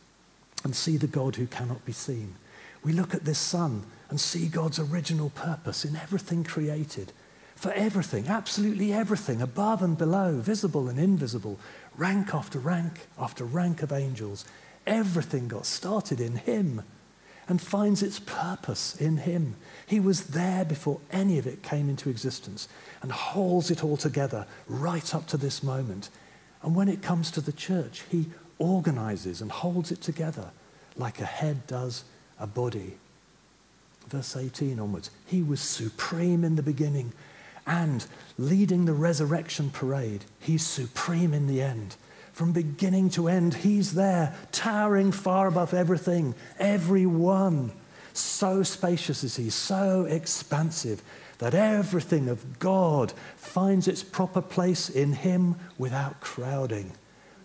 and 0.64 0.75
see 0.75 0.96
the 0.96 1.07
God 1.07 1.37
who 1.37 1.46
cannot 1.46 1.85
be 1.85 1.92
seen. 1.92 2.37
We 2.83 2.92
look 2.92 3.14
at 3.14 3.25
this 3.25 3.38
Son 3.38 3.83
and 4.09 4.18
see 4.18 4.46
God's 4.46 4.79
original 4.79 5.31
purpose 5.31 5.85
in 5.85 5.96
everything 5.96 6.42
created. 6.42 7.12
For 7.57 7.73
everything, 7.73 8.29
absolutely 8.29 8.92
everything, 8.92 9.42
above 9.42 9.83
and 9.83 9.99
below, 9.99 10.38
visible 10.38 10.88
and 10.88 10.99
invisible, 10.99 11.59
rank 11.97 12.35
after 12.35 12.59
rank 12.59 13.07
after 13.19 13.45
rank 13.45 13.83
of 13.83 13.92
angels, 13.92 14.45
Everything 14.87 15.49
got 15.49 15.66
started 15.66 16.21
in 16.21 16.37
him 16.37 16.83
and 17.49 17.61
finds 17.61 18.03
its 18.03 18.21
purpose 18.21 18.95
in 18.97 19.19
him. 19.19 19.57
He 19.87 20.01
was 20.01 20.29
there 20.29 20.64
before 20.64 21.01
any 21.11 21.38
of 21.38 21.47
it 21.47 21.62
came 21.62 21.88
into 21.88 22.09
existence 22.09 22.69
and 23.03 23.11
holds 23.11 23.71
it 23.71 23.85
all 23.85 23.97
together 23.97 24.47
right 24.69 25.14
up 25.14 25.27
to 25.29 25.37
this 25.37 25.62
moment. 25.62 26.09
And 26.62 26.75
when 26.75 26.88
it 26.88 27.03
comes 27.03 27.31
to 27.33 27.40
the 27.40 27.53
church, 27.53 28.05
he 28.11 28.27
organizes 28.59 29.40
and 29.40 29.51
holds 29.51 29.90
it 29.90 30.01
together 30.01 30.51
like 30.97 31.21
a 31.21 31.27
head 31.27 31.66
does 31.66 32.05
a 32.38 32.47
body. 32.47 32.95
Verse 34.09 34.37
18 34.37 34.79
onwards, 34.79 35.11
he 35.27 35.42
was 35.42 35.61
supreme 35.61 36.45
in 36.45 36.57
the 36.57 36.62
beginning 36.62 37.12
and 37.66 38.07
leading 38.38 38.85
the 38.85 38.92
resurrection 38.92 39.70
parade, 39.70 40.24
he's 40.38 40.64
supreme 40.64 41.35
in 41.35 41.46
the 41.46 41.62
end. 41.62 41.96
From 42.37 42.52
beginning 42.52 43.09
to 43.12 43.29
end, 43.29 43.55
He's 43.55 43.94
there, 43.94 44.37
towering 44.52 45.11
far 45.11 45.46
above 45.46 45.72
everything, 45.72 46.35
everyone. 46.59 47.72
So 48.12 48.62
spacious 48.62 49.24
is 49.24 49.37
He, 49.37 49.48
so 49.48 50.05
expansive 50.05 51.02
that 51.38 51.55
everything 51.55 52.29
of 52.29 52.59
God 52.59 53.14
finds 53.37 53.88
its 53.88 54.02
proper 54.02 54.42
place 54.42 54.90
in 54.90 55.14
Him 55.14 55.57
without 55.79 56.20
crowding. 56.20 56.92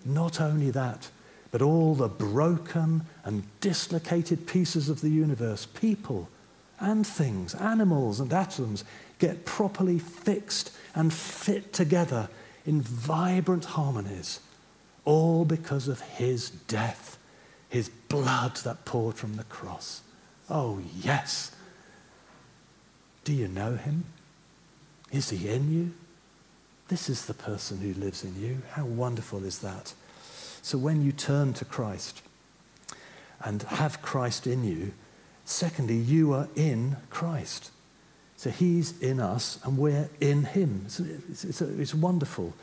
Not 0.04 0.42
only 0.42 0.72
that, 0.72 1.10
but 1.52 1.62
all 1.62 1.96
the 1.96 2.10
broken 2.10 3.04
and 3.24 3.44
dislocated 3.62 4.46
pieces 4.46 4.90
of 4.90 5.00
the 5.00 5.10
universe, 5.10 5.66
people 5.66 6.28
and 6.82 7.08
things, 7.08 7.56
animals 7.56 8.20
and 8.20 8.34
atoms, 8.34 8.84
get 9.22 9.46
properly 9.46 10.00
fixed 10.00 10.72
and 10.96 11.14
fit 11.14 11.72
together 11.72 12.28
in 12.66 12.82
vibrant 12.82 13.64
harmonies 13.64 14.40
all 15.06 15.46
because 15.46 15.88
of 15.88 16.02
his 16.02 16.50
death, 16.50 17.18
his 17.70 17.88
blood 17.88 18.58
that 18.58 18.84
poured 18.84 19.16
from 19.16 19.36
the 19.36 19.44
cross. 19.46 20.02
Oh, 20.50 20.82
yes. 21.02 21.52
Do 23.24 23.34
you 23.34 23.48
know 23.48 23.76
him? 23.76 24.06
Is 25.12 25.30
he 25.30 25.48
in 25.48 25.72
you? 25.72 25.92
This 26.88 27.08
is 27.08 27.26
the 27.26 27.34
person 27.34 27.80
who 27.80 27.94
lives 27.94 28.24
in 28.24 28.42
you. 28.42 28.64
How 28.72 28.86
wonderful 28.86 29.46
is 29.46 29.60
that? 29.60 29.94
So 30.64 30.78
when 30.78 31.04
you 31.04 31.12
turn 31.12 31.54
to 31.54 31.66
Christ 31.66 32.22
and 33.44 33.62
have 33.64 34.02
Christ 34.02 34.48
in 34.48 34.64
you, 34.64 34.94
secondly, 35.46 35.96
you 35.96 36.34
are 36.34 36.48
in 36.56 36.98
Christ. 37.10 37.72
So 38.42 38.50
he's 38.50 39.00
in 39.02 39.20
us 39.20 39.60
and 39.64 39.78
we're 39.78 40.10
in 40.20 40.46
him. 40.46 40.82
It's, 40.88 41.00
it's, 41.00 41.44
it's, 41.44 41.62
it's 41.62 41.94
wonderful. 41.94 42.56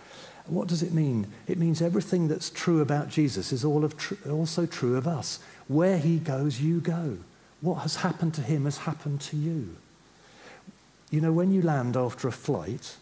What 0.47 0.67
does 0.67 0.83
it 0.83 0.93
mean? 0.93 1.29
It 1.47 1.57
means 1.57 1.81
everything 1.81 2.27
that's 2.27 2.51
true 2.51 2.81
about 2.81 3.09
Jesus 3.09 3.53
is 3.53 3.65
all 3.65 3.85
of 3.85 3.97
tr- 3.97 4.15
also 4.29 4.67
true 4.67 4.97
of 4.97 5.07
us. 5.07 5.39
Where 5.69 5.97
he 5.97 6.19
goes, 6.19 6.61
you 6.61 6.81
go. 6.81 7.19
What 7.61 7.77
has 7.77 7.95
happened 7.95 8.35
to 8.35 8.43
him 8.43 8.65
has 8.65 8.79
happened 8.79 9.21
to 9.21 9.37
you. 9.37 9.77
You 11.13 11.21
know, 11.21 11.31
when 11.31 11.53
you 11.53 11.63
land 11.63 11.97
after 11.97 12.27
a 12.27 12.33
flight, 12.33 12.97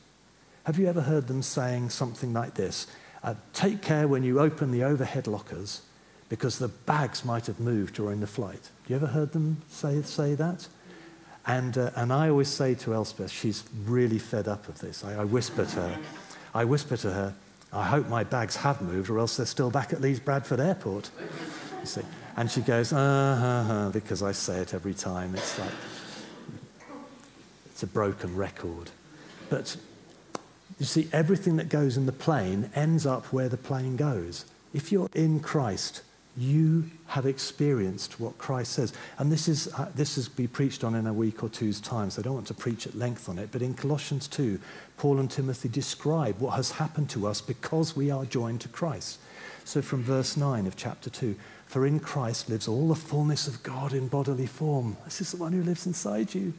have 0.65 0.79
you 0.79 0.87
ever 0.87 1.01
heard 1.01 1.29
them 1.29 1.41
saying 1.41 1.89
something 1.89 2.35
like 2.35 2.57
this? 2.57 2.89
Uh, 3.25 3.37
take 3.55 3.81
care 3.81 4.07
when 4.07 4.23
you 4.23 4.39
open 4.39 4.71
the 4.71 4.85
overhead 4.85 5.27
lockers 5.27 5.81
because 6.29 6.59
the 6.59 6.69
bags 6.69 7.25
might 7.25 7.47
have 7.47 7.59
moved 7.59 7.95
during 7.95 8.21
the 8.21 8.27
flight. 8.27 8.69
Have 8.83 8.91
you 8.91 8.97
ever 8.97 9.07
heard 9.07 9.33
them 9.33 9.62
say, 9.67 10.03
say 10.03 10.35
that? 10.35 10.69
And, 11.47 11.79
uh, 11.79 11.91
and 11.95 12.13
I 12.13 12.29
always 12.29 12.49
say 12.49 12.75
to 12.75 12.95
Elspeth, 12.95 13.31
she's 13.31 13.65
really 13.85 14.19
fed 14.19 14.49
up 14.49 14.69
of 14.69 14.81
this. 14.81 15.05
I, 15.05 15.21
I 15.21 15.25
whisper 15.25 15.65
to 15.65 15.81
her, 15.81 15.99
I 16.55 16.65
whisper 16.65 16.97
to 16.97 17.13
her, 17.13 17.35
I 17.73 17.85
hope 17.85 18.09
my 18.09 18.25
bags 18.25 18.57
have 18.57 18.81
moved 18.81 19.11
or 19.11 19.19
else 19.19 19.37
they're 19.37 19.47
still 19.47 19.71
back 19.71 19.93
at 19.93 20.01
Leeds 20.01 20.21
Bradford 20.21 20.61
Airport. 20.61 21.11
You 21.81 21.87
see? 21.87 22.03
And 22.37 22.51
she 22.51 22.63
goes, 22.63 22.93
uh-huh, 22.93 23.91
because 23.93 24.23
I 24.23 24.33
say 24.33 24.59
it 24.59 24.75
every 24.75 24.95
time. 24.95 25.35
It's 25.37 25.59
like, 25.59 25.71
it's 27.67 27.83
a 27.83 27.87
broken 27.87 28.35
record. 28.35 28.91
But 29.49 29.77
you 30.81 30.85
see, 30.85 31.09
everything 31.13 31.57
that 31.57 31.69
goes 31.69 31.97
in 31.97 32.07
the 32.07 32.13
plane 32.13 32.71
ends 32.75 33.07
up 33.07 33.27
where 33.27 33.49
the 33.49 33.57
plane 33.57 33.97
goes. 33.97 34.47
If 34.75 34.91
you're 34.91 35.09
in 35.15 35.41
Christ, 35.41 36.03
you 36.37 36.90
have 37.07 37.25
experienced 37.25 38.20
what 38.20 38.37
Christ 38.37 38.72
says. 38.72 38.92
And 39.18 39.33
this 39.33 39.49
is, 39.49 39.72
uh, 39.75 39.90
this 39.94 40.18
is 40.18 40.29
be 40.29 40.46
preached 40.46 40.85
on 40.85 40.94
in 40.94 41.07
a 41.07 41.12
week 41.12 41.42
or 41.42 41.49
two's 41.49 41.81
time, 41.81 42.11
so 42.11 42.20
I 42.20 42.25
don't 42.25 42.35
want 42.35 42.46
to 42.49 42.55
preach 42.55 42.87
at 42.87 42.94
length 42.94 43.29
on 43.29 43.38
it. 43.38 43.51
But 43.53 43.62
in 43.62 43.75
Colossians 43.75 44.29
2, 44.29 44.61
Paul 44.99 45.18
and 45.18 45.31
Timothy 45.31 45.68
describe 45.68 46.38
what 46.38 46.57
has 46.57 46.72
happened 46.72 47.09
to 47.11 47.27
us 47.27 47.40
because 47.40 47.96
we 47.96 48.11
are 48.11 48.25
joined 48.25 48.61
to 48.62 48.68
Christ. 48.68 49.18
So 49.64 49.83
from 49.83 50.03
verse 50.03 50.37
9 50.37 50.66
of 50.66 50.77
chapter 50.77 51.11
2, 51.11 51.37
for 51.66 51.87
in 51.87 52.01
Christ 52.01 52.49
lives 52.49 52.68
all 52.68 52.88
the 52.88 52.94
fullness 52.94 53.49
of 53.49 53.62
God 53.62 53.92
in 53.92 54.09
bodily 54.09 54.46
form. 54.46 54.96
This 55.05 55.20
is 55.20 55.33
the 55.33 55.38
one 55.38 55.53
who 55.53 55.62
lives 55.62 55.87
inside 55.87 56.35
you. 56.35 56.55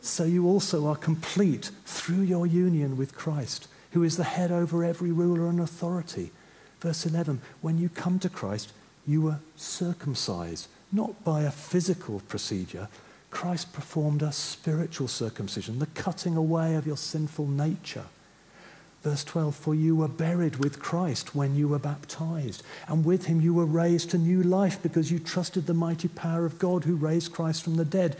So 0.00 0.24
you 0.24 0.46
also 0.46 0.86
are 0.86 0.96
complete 0.96 1.70
through 1.86 2.22
your 2.22 2.46
union 2.46 2.96
with 2.96 3.14
Christ, 3.14 3.68
who 3.92 4.02
is 4.02 4.16
the 4.16 4.24
head 4.24 4.50
over 4.50 4.84
every 4.84 5.12
ruler 5.12 5.48
and 5.48 5.60
authority. 5.60 6.32
Verse 6.80 7.06
11, 7.06 7.40
when 7.62 7.78
you 7.78 7.88
come 7.88 8.18
to 8.18 8.28
Christ, 8.28 8.72
you 9.06 9.22
were 9.22 9.38
circumcised, 9.56 10.68
not 10.92 11.24
by 11.24 11.42
a 11.42 11.50
physical 11.50 12.20
procedure. 12.28 12.88
Christ 13.30 13.72
performed 13.72 14.22
a 14.22 14.32
spiritual 14.32 15.08
circumcision, 15.08 15.78
the 15.78 15.86
cutting 15.86 16.36
away 16.36 16.76
of 16.76 16.86
your 16.86 16.96
sinful 16.96 17.46
nature. 17.48 18.04
Verse 19.02 19.24
12, 19.24 19.54
for 19.54 19.74
you 19.74 19.96
were 19.96 20.08
buried 20.08 20.56
with 20.56 20.78
Christ 20.78 21.34
when 21.34 21.54
you 21.54 21.68
were 21.68 21.78
baptized, 21.78 22.62
and 22.88 23.04
with 23.04 23.26
him 23.26 23.40
you 23.40 23.52
were 23.52 23.66
raised 23.66 24.10
to 24.10 24.18
new 24.18 24.42
life 24.42 24.82
because 24.82 25.10
you 25.10 25.18
trusted 25.18 25.66
the 25.66 25.74
mighty 25.74 26.08
power 26.08 26.46
of 26.46 26.58
God 26.58 26.84
who 26.84 26.94
raised 26.94 27.32
Christ 27.32 27.62
from 27.62 27.76
the 27.76 27.84
dead. 27.84 28.16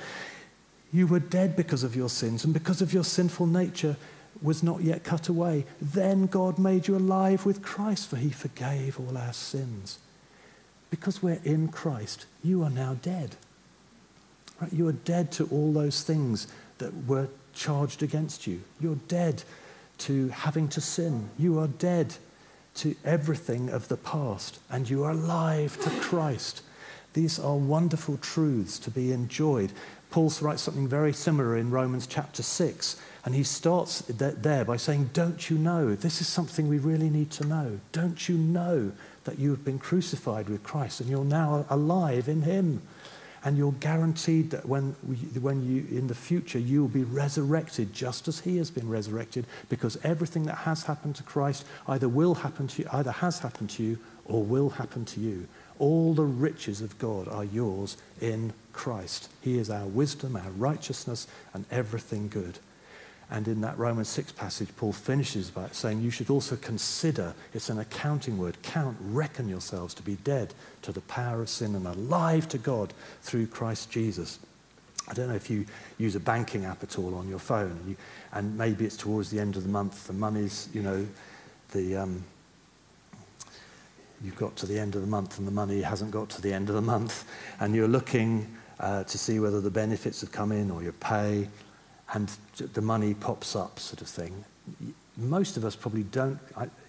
You 0.92 1.06
were 1.06 1.20
dead 1.20 1.56
because 1.56 1.84
of 1.84 1.96
your 1.96 2.10
sins, 2.10 2.44
and 2.44 2.52
because 2.52 2.82
of 2.82 2.92
your 2.92 3.04
sinful 3.04 3.46
nature 3.46 3.96
was 4.42 4.62
not 4.62 4.82
yet 4.82 5.04
cut 5.04 5.28
away. 5.28 5.64
Then 5.80 6.26
God 6.26 6.58
made 6.58 6.86
you 6.86 6.96
alive 6.96 7.46
with 7.46 7.62
Christ, 7.62 8.10
for 8.10 8.16
he 8.16 8.28
forgave 8.28 9.00
all 9.00 9.16
our 9.16 9.32
sins. 9.32 9.98
Because 10.90 11.22
we're 11.22 11.40
in 11.44 11.68
Christ, 11.68 12.26
you 12.42 12.62
are 12.62 12.70
now 12.70 12.94
dead. 13.02 13.36
Right? 14.60 14.72
You 14.72 14.88
are 14.88 14.92
dead 14.92 15.32
to 15.32 15.48
all 15.50 15.72
those 15.72 16.02
things 16.02 16.46
that 16.78 17.06
were 17.06 17.28
charged 17.54 18.02
against 18.02 18.46
you. 18.46 18.62
You're 18.80 18.98
dead 19.08 19.42
to 19.98 20.28
having 20.28 20.68
to 20.68 20.80
sin. 20.80 21.28
You 21.38 21.58
are 21.58 21.68
dead 21.68 22.14
to 22.76 22.96
everything 23.04 23.70
of 23.70 23.88
the 23.88 23.96
past, 23.96 24.58
and 24.70 24.88
you 24.88 25.04
are 25.04 25.12
alive 25.12 25.78
to 25.82 25.90
Christ. 26.00 26.62
These 27.12 27.38
are 27.38 27.56
wonderful 27.56 28.16
truths 28.16 28.78
to 28.80 28.90
be 28.90 29.12
enjoyed. 29.12 29.72
Paul 30.10 30.32
writes 30.40 30.62
something 30.62 30.88
very 30.88 31.12
similar 31.12 31.56
in 31.56 31.70
Romans 31.70 32.06
chapter 32.06 32.42
6, 32.42 33.00
and 33.24 33.34
he 33.34 33.44
starts 33.44 34.00
there 34.02 34.64
by 34.64 34.76
saying, 34.76 35.10
Don't 35.12 35.48
you 35.48 35.56
know? 35.56 35.94
This 35.94 36.20
is 36.20 36.28
something 36.28 36.68
we 36.68 36.78
really 36.78 37.10
need 37.10 37.30
to 37.32 37.46
know. 37.46 37.78
Don't 37.92 38.28
you 38.28 38.36
know 38.36 38.92
that 39.24 39.38
you 39.38 39.50
have 39.50 39.64
been 39.64 39.78
crucified 39.78 40.48
with 40.48 40.62
Christ 40.62 41.00
and 41.00 41.08
you're 41.08 41.24
now 41.24 41.66
alive 41.68 42.28
in 42.28 42.42
him? 42.42 42.82
and 43.44 43.58
you're 43.58 43.72
guaranteed 43.72 44.50
that 44.50 44.66
when, 44.66 44.92
when 45.40 45.62
you, 45.62 45.86
in 45.96 46.06
the 46.06 46.14
future, 46.14 46.58
you 46.58 46.80
will 46.80 46.88
be 46.88 47.04
resurrected 47.04 47.92
just 47.92 48.26
as 48.26 48.40
he 48.40 48.56
has 48.56 48.70
been 48.70 48.88
resurrected, 48.88 49.44
because 49.68 49.98
everything 50.02 50.46
that 50.46 50.56
has 50.56 50.84
happened 50.84 51.14
to 51.16 51.22
Christ 51.22 51.66
either 51.86 52.08
will 52.08 52.36
happen 52.36 52.66
to 52.68 52.82
you, 52.82 52.88
either 52.90 53.12
has 53.12 53.40
happened 53.40 53.68
to 53.70 53.82
you, 53.82 53.98
or 54.24 54.42
will 54.42 54.70
happen 54.70 55.04
to 55.04 55.20
you. 55.20 55.46
All 55.78 56.14
the 56.14 56.24
riches 56.24 56.80
of 56.80 56.98
God 56.98 57.28
are 57.28 57.44
yours 57.44 57.98
in 58.18 58.54
Christ. 58.72 59.28
He 59.42 59.58
is 59.58 59.68
our 59.68 59.86
wisdom, 59.86 60.36
our 60.36 60.50
righteousness, 60.52 61.26
and 61.52 61.66
everything 61.70 62.28
good. 62.28 62.58
And 63.30 63.48
in 63.48 63.60
that 63.62 63.78
Romans 63.78 64.08
6 64.08 64.32
passage, 64.32 64.68
Paul 64.76 64.92
finishes 64.92 65.50
by 65.50 65.68
saying, 65.72 66.02
You 66.02 66.10
should 66.10 66.30
also 66.30 66.56
consider, 66.56 67.34
it's 67.52 67.70
an 67.70 67.78
accounting 67.78 68.38
word, 68.38 68.60
count, 68.62 68.96
reckon 69.00 69.48
yourselves 69.48 69.94
to 69.94 70.02
be 70.02 70.16
dead 70.16 70.54
to 70.82 70.92
the 70.92 71.00
power 71.02 71.40
of 71.40 71.48
sin 71.48 71.74
and 71.74 71.86
alive 71.86 72.48
to 72.48 72.58
God 72.58 72.92
through 73.22 73.46
Christ 73.46 73.90
Jesus. 73.90 74.38
I 75.08 75.14
don't 75.14 75.28
know 75.28 75.34
if 75.34 75.50
you 75.50 75.66
use 75.98 76.16
a 76.16 76.20
banking 76.20 76.64
app 76.64 76.82
at 76.82 76.98
all 76.98 77.14
on 77.14 77.28
your 77.28 77.38
phone, 77.38 77.70
and, 77.70 77.88
you, 77.90 77.96
and 78.32 78.56
maybe 78.56 78.84
it's 78.84 78.96
towards 78.96 79.30
the 79.30 79.40
end 79.40 79.56
of 79.56 79.62
the 79.62 79.68
month, 79.68 80.06
the 80.06 80.12
money's, 80.12 80.68
you 80.72 80.82
know, 80.82 81.06
the. 81.72 81.96
Um, 81.96 82.24
you've 84.22 84.36
got 84.36 84.56
to 84.56 84.64
the 84.64 84.78
end 84.78 84.94
of 84.94 85.02
the 85.02 85.06
month 85.06 85.38
and 85.38 85.46
the 85.46 85.52
money 85.52 85.82
hasn't 85.82 86.10
got 86.10 86.30
to 86.30 86.40
the 86.40 86.52
end 86.52 86.70
of 86.70 86.74
the 86.74 86.82
month, 86.82 87.24
and 87.60 87.74
you're 87.74 87.88
looking 87.88 88.56
uh, 88.80 89.04
to 89.04 89.18
see 89.18 89.38
whether 89.38 89.60
the 89.60 89.70
benefits 89.70 90.20
have 90.20 90.32
come 90.32 90.50
in 90.50 90.70
or 90.70 90.82
your 90.82 90.92
pay, 90.92 91.48
and 92.12 92.30
the 92.74 92.82
money 92.82 93.14
pops 93.14 93.56
up, 93.56 93.78
sort 93.78 94.00
of 94.00 94.08
thing. 94.08 94.44
Most 95.16 95.56
of 95.56 95.64
us 95.64 95.76
probably 95.76 96.02
don't. 96.04 96.38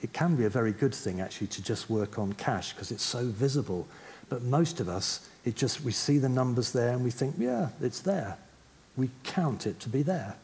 It 0.01 0.13
can 0.13 0.35
be 0.35 0.45
a 0.45 0.49
very 0.49 0.71
good 0.71 0.93
thing 0.93 1.21
actually 1.21 1.47
to 1.47 1.63
just 1.63 1.89
work 1.89 2.17
on 2.19 2.33
cash 2.33 2.73
because 2.73 2.91
it's 2.91 3.03
so 3.03 3.25
visible. 3.25 3.87
But 4.29 4.41
most 4.41 4.79
of 4.79 4.89
us, 4.89 5.27
it 5.45 5.55
just 5.55 5.81
we 5.81 5.91
see 5.91 6.17
the 6.17 6.29
numbers 6.29 6.71
there 6.71 6.93
and 6.93 7.03
we 7.03 7.11
think, 7.11 7.35
yeah, 7.37 7.69
it's 7.81 7.99
there. 7.99 8.37
We 8.97 9.09
count 9.23 9.67
it 9.67 9.79
to 9.81 9.89
be 9.89 10.01
there. 10.01 10.35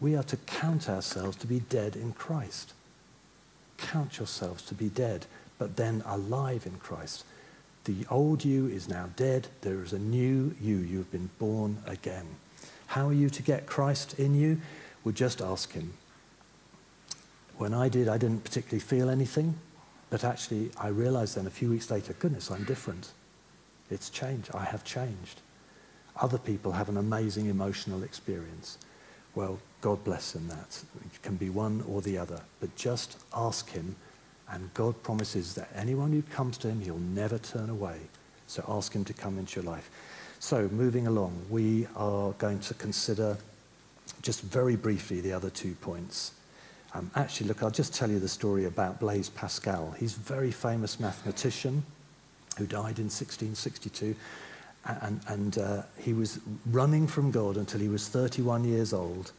We 0.00 0.16
are 0.16 0.22
to 0.24 0.36
count 0.36 0.88
ourselves 0.88 1.36
to 1.38 1.46
be 1.46 1.60
dead 1.60 1.96
in 1.96 2.12
Christ. 2.12 2.72
Count 3.76 4.18
yourselves 4.18 4.62
to 4.62 4.74
be 4.74 4.88
dead, 4.88 5.26
but 5.58 5.76
then 5.76 6.02
alive 6.06 6.66
in 6.66 6.76
Christ. 6.78 7.24
The 7.84 8.04
old 8.10 8.44
you 8.44 8.66
is 8.66 8.88
now 8.88 9.10
dead. 9.16 9.48
There 9.62 9.82
is 9.82 9.92
a 9.92 9.98
new 9.98 10.54
you. 10.60 10.78
You've 10.78 11.10
been 11.10 11.30
born 11.38 11.78
again. 11.86 12.26
How 12.88 13.06
are 13.06 13.12
you 13.12 13.28
to 13.30 13.42
get 13.42 13.66
Christ 13.66 14.18
in 14.18 14.34
you? 14.34 14.60
Well, 15.04 15.12
just 15.12 15.40
ask 15.40 15.72
Him. 15.72 15.92
When 17.58 17.74
I 17.74 17.88
did, 17.88 18.08
I 18.08 18.16
didn't 18.16 18.44
particularly 18.44 18.80
feel 18.80 19.10
anything, 19.10 19.56
but 20.10 20.24
actually, 20.24 20.70
I 20.78 20.88
realized 20.88 21.36
then 21.36 21.46
a 21.46 21.50
few 21.50 21.68
weeks 21.68 21.90
later, 21.90 22.14
goodness, 22.14 22.50
I'm 22.50 22.64
different. 22.64 23.12
It's 23.90 24.08
changed. 24.08 24.50
I 24.54 24.64
have 24.64 24.84
changed. 24.84 25.42
Other 26.16 26.38
people 26.38 26.72
have 26.72 26.88
an 26.88 26.96
amazing 26.96 27.46
emotional 27.46 28.02
experience. 28.02 28.78
Well, 29.34 29.58
God 29.82 30.02
bless 30.02 30.32
them 30.32 30.48
that. 30.48 30.82
It 31.04 31.22
can 31.22 31.36
be 31.36 31.50
one 31.50 31.84
or 31.86 32.00
the 32.00 32.16
other. 32.16 32.40
But 32.58 32.74
just 32.74 33.18
ask 33.34 33.70
Him, 33.70 33.96
and 34.50 34.72
God 34.72 35.02
promises 35.02 35.54
that 35.54 35.68
anyone 35.74 36.12
who 36.12 36.22
comes 36.22 36.56
to 36.58 36.68
Him, 36.68 36.80
He'll 36.80 36.96
never 36.96 37.38
turn 37.38 37.68
away. 37.68 37.98
So 38.46 38.64
ask 38.66 38.94
Him 38.94 39.04
to 39.04 39.12
come 39.12 39.38
into 39.38 39.60
your 39.60 39.70
life. 39.70 39.90
So, 40.40 40.68
moving 40.68 41.06
along, 41.06 41.46
we 41.50 41.86
are 41.96 42.30
going 42.32 42.60
to 42.60 42.74
consider 42.74 43.36
just 44.22 44.40
very 44.42 44.76
briefly 44.76 45.20
the 45.20 45.32
other 45.32 45.50
two 45.50 45.74
points. 45.74 46.32
Um, 46.94 47.10
actually, 47.16 47.48
look, 47.48 47.62
I'll 47.62 47.70
just 47.70 47.94
tell 47.94 48.10
you 48.10 48.18
the 48.18 48.28
story 48.28 48.64
about 48.64 49.00
Blaise 49.00 49.28
Pascal. 49.28 49.94
He's 49.98 50.16
a 50.16 50.20
very 50.20 50.52
famous 50.52 51.00
mathematician 51.00 51.82
who 52.56 52.66
died 52.66 52.98
in 52.98 53.10
1662. 53.10 54.14
And, 54.84 55.20
and 55.26 55.58
uh, 55.58 55.82
he 55.98 56.12
was 56.12 56.40
running 56.66 57.06
from 57.06 57.30
God 57.30 57.56
until 57.56 57.80
he 57.80 57.88
was 57.88 58.08
31 58.08 58.64
years 58.64 58.92
old. 58.92 59.32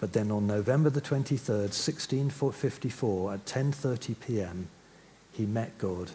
But 0.00 0.12
then 0.12 0.30
on 0.30 0.46
November 0.46 0.90
the 0.90 1.00
23rd, 1.00 1.70
1654, 1.70 3.34
at 3.34 3.44
10.30 3.44 4.14
p.m., 4.26 4.68
he 5.32 5.46
met 5.46 5.76
God 5.78 6.10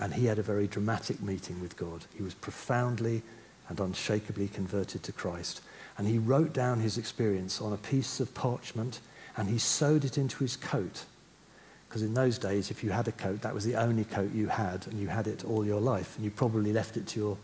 and 0.00 0.14
he 0.14 0.26
had 0.26 0.38
a 0.38 0.42
very 0.42 0.66
dramatic 0.66 1.22
meeting 1.22 1.60
with 1.60 1.76
God. 1.76 2.04
He 2.16 2.22
was 2.22 2.34
profoundly 2.34 3.22
and 3.68 3.78
unshakably 3.78 4.48
converted 4.48 5.02
to 5.04 5.12
Christ. 5.12 5.60
And 5.96 6.08
he 6.08 6.18
wrote 6.18 6.52
down 6.52 6.80
his 6.80 6.98
experience 6.98 7.60
on 7.60 7.72
a 7.72 7.78
piece 7.78 8.20
of 8.20 8.34
parchment 8.34 9.00
and 9.36 9.48
he 9.48 9.58
sewed 9.58 10.04
it 10.04 10.18
into 10.18 10.38
his 10.38 10.56
coat. 10.56 11.04
Because 11.88 12.02
in 12.02 12.14
those 12.14 12.38
days, 12.38 12.70
if 12.70 12.82
you 12.82 12.90
had 12.90 13.06
a 13.06 13.12
coat, 13.12 13.42
that 13.42 13.54
was 13.54 13.64
the 13.64 13.76
only 13.76 14.04
coat 14.04 14.32
you 14.32 14.48
had, 14.48 14.84
and 14.88 14.98
you 14.98 15.06
had 15.06 15.28
it 15.28 15.44
all 15.44 15.64
your 15.64 15.80
life. 15.80 16.16
And 16.16 16.24
you 16.24 16.30
probably 16.32 16.72
left 16.72 16.96
it 16.96 17.06
to 17.08 17.20
your, 17.20 17.38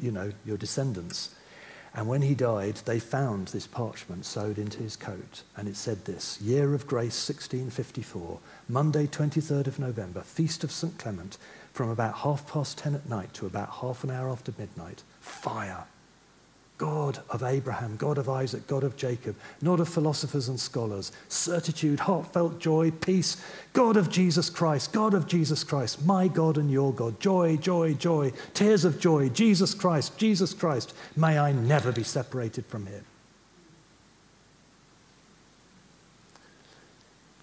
you 0.00 0.12
know, 0.12 0.32
your 0.44 0.56
descendants. 0.56 1.34
And 1.92 2.08
when 2.08 2.22
he 2.22 2.34
died, 2.34 2.76
they 2.84 2.98
found 3.00 3.48
this 3.48 3.66
parchment 3.66 4.26
sewed 4.26 4.58
into 4.58 4.78
his 4.82 4.96
coat. 4.96 5.42
And 5.56 5.68
it 5.68 5.76
said 5.76 6.04
this 6.04 6.40
Year 6.40 6.74
of 6.74 6.86
Grace 6.86 7.28
1654, 7.28 8.38
Monday, 8.68 9.06
23rd 9.06 9.66
of 9.66 9.78
November, 9.78 10.20
Feast 10.22 10.62
of 10.62 10.72
St. 10.72 10.96
Clement, 10.98 11.38
from 11.74 11.90
about 11.90 12.18
half 12.18 12.46
past 12.50 12.78
ten 12.78 12.94
at 12.94 13.08
night 13.08 13.34
to 13.34 13.46
about 13.46 13.68
half 13.68 14.04
an 14.04 14.10
hour 14.10 14.30
after 14.30 14.54
midnight, 14.56 15.02
fire. 15.20 15.84
God 16.78 17.20
of 17.30 17.42
Abraham, 17.42 17.96
God 17.96 18.16
of 18.16 18.28
Isaac, 18.28 18.66
God 18.66 18.84
of 18.84 18.96
Jacob, 18.96 19.36
not 19.60 19.80
of 19.80 19.88
philosophers 19.88 20.48
and 20.48 20.58
scholars, 20.58 21.12
certitude, 21.28 22.00
heartfelt 22.00 22.58
joy, 22.58 22.90
peace, 22.90 23.44
God 23.72 23.96
of 23.96 24.08
Jesus 24.08 24.50
Christ, 24.50 24.92
God 24.92 25.14
of 25.14 25.26
Jesus 25.26 25.62
Christ, 25.62 26.04
my 26.04 26.26
God 26.28 26.58
and 26.58 26.70
your 26.70 26.92
God, 26.92 27.18
joy, 27.20 27.56
joy, 27.56 27.94
joy, 27.94 28.32
tears 28.54 28.84
of 28.84 28.98
joy, 29.00 29.28
Jesus 29.28 29.74
Christ, 29.74 30.16
Jesus 30.16 30.54
Christ, 30.54 30.94
may 31.16 31.38
I 31.38 31.52
never 31.52 31.92
be 31.92 32.04
separated 32.04 32.66
from 32.66 32.86
him. 32.86 33.04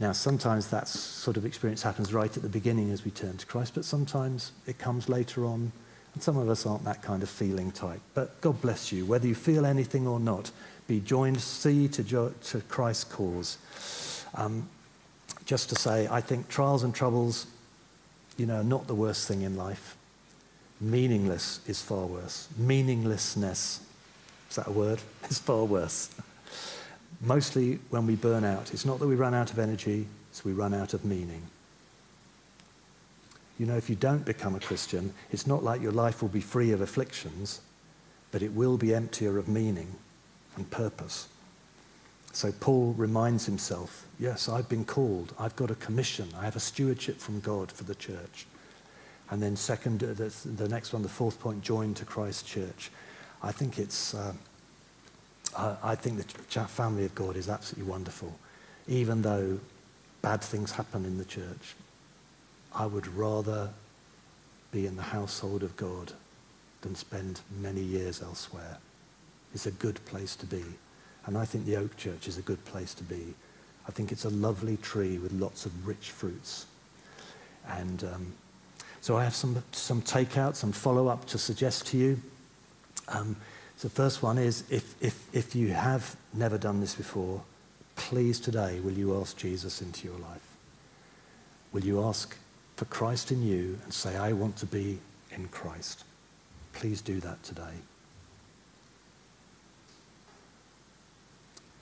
Now, 0.01 0.13
sometimes 0.13 0.67
that 0.69 0.87
sort 0.87 1.37
of 1.37 1.45
experience 1.45 1.83
happens 1.83 2.11
right 2.11 2.35
at 2.35 2.41
the 2.41 2.49
beginning 2.49 2.89
as 2.89 3.05
we 3.05 3.11
turn 3.11 3.37
to 3.37 3.45
Christ, 3.45 3.75
but 3.75 3.85
sometimes 3.85 4.51
it 4.65 4.79
comes 4.79 5.07
later 5.07 5.45
on, 5.45 5.71
and 6.15 6.23
some 6.23 6.37
of 6.37 6.49
us 6.49 6.65
aren't 6.65 6.83
that 6.85 7.03
kind 7.03 7.21
of 7.21 7.29
feeling 7.29 7.71
type. 7.71 8.01
But 8.15 8.41
God 8.41 8.59
bless 8.61 8.91
you. 8.91 9.05
Whether 9.05 9.27
you 9.27 9.35
feel 9.35 9.63
anything 9.63 10.07
or 10.07 10.19
not, 10.19 10.49
be 10.87 11.01
joined, 11.01 11.39
see 11.39 11.87
to, 11.89 12.03
jo- 12.03 12.33
to 12.45 12.61
Christ's 12.61 13.03
cause. 13.03 13.59
Um, 14.33 14.67
just 15.45 15.69
to 15.69 15.75
say, 15.75 16.07
I 16.09 16.19
think 16.19 16.49
trials 16.49 16.81
and 16.81 16.95
troubles, 16.95 17.45
you 18.37 18.47
know, 18.47 18.61
are 18.61 18.63
not 18.63 18.87
the 18.87 18.95
worst 18.95 19.27
thing 19.27 19.43
in 19.43 19.55
life. 19.55 19.95
Meaningless 20.79 21.59
is 21.67 21.79
far 21.79 22.07
worse. 22.07 22.47
Meaninglessness, 22.57 23.81
is 24.49 24.55
that 24.55 24.65
a 24.65 24.71
word? 24.71 24.99
Is 25.29 25.37
far 25.37 25.63
worse 25.63 26.09
mostly 27.21 27.79
when 27.89 28.07
we 28.07 28.15
burn 28.15 28.43
out. 28.43 28.73
It's 28.73 28.86
not 28.86 28.99
that 28.99 29.07
we 29.07 29.15
run 29.15 29.34
out 29.34 29.51
of 29.51 29.60
energy, 29.60 30.07
it's 30.31 30.43
we 30.43 30.53
run 30.53 30.73
out 30.73 30.93
of 30.93 31.05
meaning. 31.05 31.43
You 33.60 33.67
know, 33.67 33.77
if 33.77 33.89
you 33.89 33.95
don't 33.95 34.25
become 34.25 34.55
a 34.55 34.60
Christian, 34.60 35.13
it's 35.31 35.45
not 35.45 35.63
like 35.63 35.81
your 35.81 35.91
life 35.91 36.21
will 36.21 36.29
be 36.29 36.41
free 36.41 36.71
of 36.71 36.81
afflictions, 36.81 37.62
but 38.31 38.41
it 38.41 38.53
will 38.53 38.77
be 38.77 38.93
emptier 38.93 39.38
of 39.38 39.47
meaning 39.47 39.95
and 40.55 40.69
purpose. 40.71 41.27
So 42.34 42.51
Paul 42.51 42.93
reminds 42.97 43.45
himself 43.45 44.07
yes, 44.19 44.47
I've 44.47 44.69
been 44.69 44.86
called, 44.86 45.34
I've 45.39 45.55
got 45.55 45.71
a 45.71 45.75
commission, 45.75 46.29
I 46.38 46.45
have 46.45 46.55
a 46.55 46.60
stewardship 46.60 47.19
from 47.19 47.39
God 47.39 47.71
for 47.71 47.84
the 47.84 47.95
church. 47.95 48.45
And 49.29 49.41
then, 49.41 49.55
second, 49.55 49.99
the, 49.99 50.34
the 50.45 50.67
next 50.67 50.91
one, 50.91 51.03
the 51.03 51.10
fourth 51.10 51.39
point, 51.39 51.62
joined 51.62 51.95
to 51.97 52.05
Christ's 52.05 52.43
church. 52.43 52.91
I 53.41 53.51
think 53.51 53.79
it's. 53.79 54.13
Uh, 54.13 54.34
I, 55.57 55.95
think 55.95 56.17
the 56.17 56.61
family 56.67 57.05
of 57.05 57.13
God 57.15 57.35
is 57.35 57.49
absolutely 57.49 57.89
wonderful. 57.91 58.33
Even 58.87 59.21
though 59.21 59.59
bad 60.21 60.41
things 60.41 60.71
happen 60.71 61.05
in 61.05 61.17
the 61.17 61.25
church, 61.25 61.75
I 62.73 62.85
would 62.85 63.07
rather 63.07 63.69
be 64.71 64.85
in 64.85 64.95
the 64.95 65.01
household 65.01 65.63
of 65.63 65.75
God 65.75 66.13
than 66.81 66.95
spend 66.95 67.41
many 67.59 67.81
years 67.81 68.21
elsewhere. 68.21 68.77
It's 69.53 69.65
a 69.65 69.71
good 69.71 70.03
place 70.05 70.35
to 70.37 70.45
be. 70.45 70.63
And 71.25 71.37
I 71.37 71.45
think 71.45 71.65
the 71.65 71.75
Oak 71.75 71.97
Church 71.97 72.27
is 72.27 72.37
a 72.37 72.41
good 72.41 72.63
place 72.65 72.93
to 72.95 73.03
be. 73.03 73.33
I 73.87 73.91
think 73.91 74.11
it's 74.11 74.25
a 74.25 74.29
lovely 74.29 74.77
tree 74.77 75.17
with 75.17 75.31
lots 75.33 75.65
of 75.65 75.87
rich 75.87 76.11
fruits. 76.11 76.65
And 77.67 78.03
um, 78.05 78.33
so 79.01 79.17
I 79.17 79.23
have 79.23 79.35
some, 79.35 79.61
some 79.71 80.01
takeout, 80.01 80.55
some 80.55 80.71
follow 80.71 81.07
up 81.07 81.25
to 81.27 81.37
suggest 81.37 81.87
to 81.87 81.97
you. 81.97 82.21
Um, 83.07 83.35
so 83.82 83.88
the 83.88 83.96
first 83.96 84.22
one 84.22 84.38
is 84.38 84.63
if, 84.70 84.94
if, 85.02 85.28
if 85.34 85.56
you 85.56 85.70
have 85.70 86.15
never 86.36 86.60
done 86.60 86.82
this 86.82 86.94
before, 86.94 87.41
please 87.96 88.39
today 88.39 88.80
will 88.80 88.94
you 88.94 89.20
ask 89.20 89.36
Jesus 89.36 89.82
into 89.82 90.08
your 90.08 90.20
life? 90.20 90.56
Will 91.74 91.84
you 91.84 92.04
ask 92.04 92.38
for 92.76 92.86
Christ 92.86 93.32
in 93.32 93.41
you 93.41 93.80
and 93.84 93.91
say, 93.91 94.15
I 94.15 94.34
want 94.34 94.56
to 94.58 94.67
be 94.67 95.00
in 95.32 95.48
Christ? 95.48 96.04
Please 96.74 97.02
do 97.02 97.20
that 97.22 97.41
today. 97.41 97.74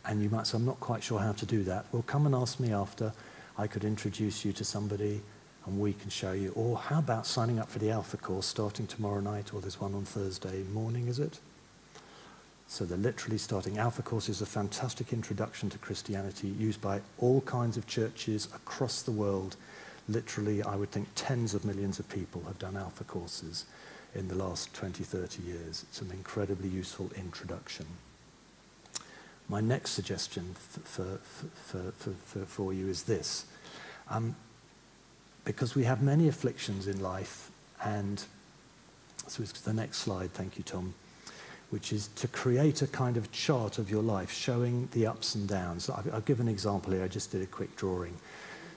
And 0.06 0.24
you 0.24 0.30
might 0.30 0.48
say, 0.48 0.58
I'm 0.58 0.66
not 0.66 0.80
quite 0.80 1.04
sure 1.04 1.20
how 1.20 1.34
to 1.34 1.46
do 1.46 1.64
that. 1.66 1.86
Well, 1.92 2.04
come 2.04 2.26
and 2.26 2.34
ask 2.34 2.62
me 2.62 2.72
after. 2.72 3.12
I 3.58 3.68
could 3.68 3.84
introduce 3.84 4.46
you 4.46 4.54
to 4.54 4.64
somebody 4.64 5.20
and 5.66 5.78
we 5.78 5.92
can 5.92 6.10
show 6.10 6.32
you. 6.32 6.54
Or 6.56 6.78
how 6.78 7.00
about 7.00 7.26
signing 7.28 7.60
up 7.60 7.70
for 7.70 7.80
the 7.80 7.92
Alpha 7.92 8.16
course 8.16 8.46
starting 8.46 8.88
tomorrow 8.88 9.20
night, 9.20 9.54
or 9.54 9.60
there's 9.60 9.82
one 9.82 9.94
on 9.94 10.06
Thursday 10.06 10.64
morning, 10.64 11.10
is 11.10 11.20
it? 11.20 11.40
So 12.70 12.86
they're 12.86 13.00
literally 13.00 13.40
starting. 13.40 13.80
Alpha 13.80 14.04
course 14.04 14.30
is 14.30 14.42
a 14.42 14.46
fantastic 14.46 15.12
introduction 15.12 15.72
to 15.72 15.80
Christianity 15.80 16.50
used 16.50 16.80
by 16.80 17.02
all 17.18 17.42
kinds 17.42 17.78
of 17.78 17.88
churches 17.88 18.48
across 18.54 19.02
the 19.02 19.12
world. 19.12 19.56
Literally, 20.08 20.62
I 20.62 20.76
would 20.76 20.92
think 20.92 21.08
tens 21.16 21.56
of 21.56 21.66
millions 21.66 21.98
of 21.98 22.08
people 22.10 22.44
have 22.44 22.60
done 22.60 22.78
Alpha 22.78 23.04
courses 23.04 23.66
in 24.14 24.28
the 24.28 24.36
last 24.36 24.72
20, 24.76 25.04
30 25.04 25.42
years. 25.42 25.84
It's 25.90 26.00
an 26.00 26.12
incredibly 26.12 26.70
useful 26.70 27.10
introduction. 27.18 27.88
My 29.50 29.62
next 29.62 29.92
suggestion 29.92 30.54
for, 30.54 31.18
for, 31.24 31.92
for, 31.92 32.12
for, 32.12 32.46
for 32.46 32.72
you 32.72 32.88
is 32.88 33.04
this. 33.04 33.46
Um, 34.12 34.36
because 35.44 35.74
we 35.74 35.86
have 35.86 36.04
many 36.04 36.28
afflictions 36.28 36.88
in 36.88 37.02
life, 37.02 37.50
and 37.84 38.24
so 39.26 39.42
it's 39.42 39.60
the 39.60 39.74
next 39.74 39.98
slide, 39.98 40.34
thank 40.34 40.60
you, 40.60 40.64
Tom, 40.64 40.94
which 41.70 41.94
is 41.94 42.08
to 42.16 42.28
create 42.28 42.82
a 42.82 42.88
kind 42.88 43.18
of 43.18 43.32
chart 43.32 43.78
of 43.78 43.90
your 43.90 44.02
life 44.02 44.32
showing 44.32 44.88
the 44.92 45.06
ups 45.06 45.36
and 45.36 45.48
downs. 45.48 45.90
I've, 45.90 46.14
I'll 46.14 46.22
give 46.22 46.40
an 46.40 46.48
example 46.48 46.94
here, 46.94 47.04
I 47.04 47.08
just 47.08 47.32
did 47.32 47.42
a 47.42 47.46
quick 47.46 47.76
drawing. 47.76 48.18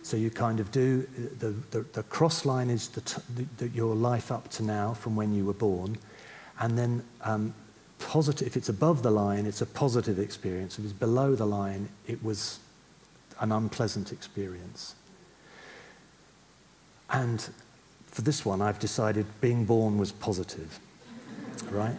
So 0.03 0.17
you 0.17 0.31
kind 0.31 0.59
of 0.61 0.71
do, 0.73 1.03
the, 1.39 1.55
the, 1.71 1.87
the 1.93 2.03
cross 2.05 2.45
line 2.45 2.71
is 2.71 2.89
the 2.89 3.01
t- 3.03 3.23
the, 3.59 3.69
your 3.69 3.95
life 3.95 4.33
up 4.33 4.49
to 4.51 4.63
now 4.63 4.95
from 4.95 5.15
when 5.15 5.33
you 5.33 5.45
were 5.45 5.53
born, 5.55 5.97
and 6.59 6.77
then 6.77 7.05
um, 7.23 7.55
positive, 7.99 8.47
if 8.47 8.57
it's 8.57 8.69
above 8.69 9.03
the 9.03 9.11
line, 9.11 9.47
it's 9.47 9.63
a 9.63 9.67
positive 9.67 10.19
experience. 10.19 10.79
If 10.79 10.85
it's 10.85 10.93
below 10.93 11.35
the 11.35 11.47
line, 11.47 11.89
it 12.07 12.23
was 12.23 12.59
an 13.41 13.53
unpleasant 13.53 14.13
experience. 14.13 14.95
And 17.11 17.49
for 18.07 18.23
this 18.23 18.45
one, 18.45 18.61
I've 18.61 18.79
decided 18.79 19.27
being 19.41 19.65
born 19.65 19.99
was 19.99 20.13
positive, 20.13 20.81
right? 21.71 21.97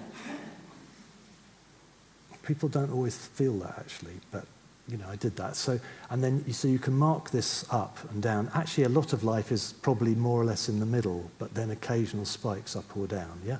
People 2.43 2.69
don't 2.69 2.91
always 2.91 3.15
feel 3.15 3.53
that 3.59 3.75
actually, 3.79 4.15
but 4.31 4.45
you 4.87 4.97
know, 4.97 5.07
I 5.07 5.15
did 5.15 5.35
that. 5.37 5.55
So, 5.55 5.79
and 6.09 6.23
then 6.23 6.51
so 6.51 6.67
you 6.67 6.79
can 6.79 6.93
mark 6.93 7.31
this 7.31 7.65
up 7.71 7.97
and 8.11 8.21
down. 8.21 8.51
Actually, 8.53 8.83
a 8.83 8.89
lot 8.89 9.13
of 9.13 9.23
life 9.23 9.51
is 9.51 9.73
probably 9.81 10.13
more 10.13 10.41
or 10.41 10.45
less 10.45 10.67
in 10.67 10.79
the 10.79 10.85
middle, 10.85 11.31
but 11.39 11.53
then 11.53 11.71
occasional 11.71 12.25
spikes 12.25 12.75
up 12.75 12.95
or 12.97 13.07
down. 13.07 13.41
Yeah. 13.45 13.59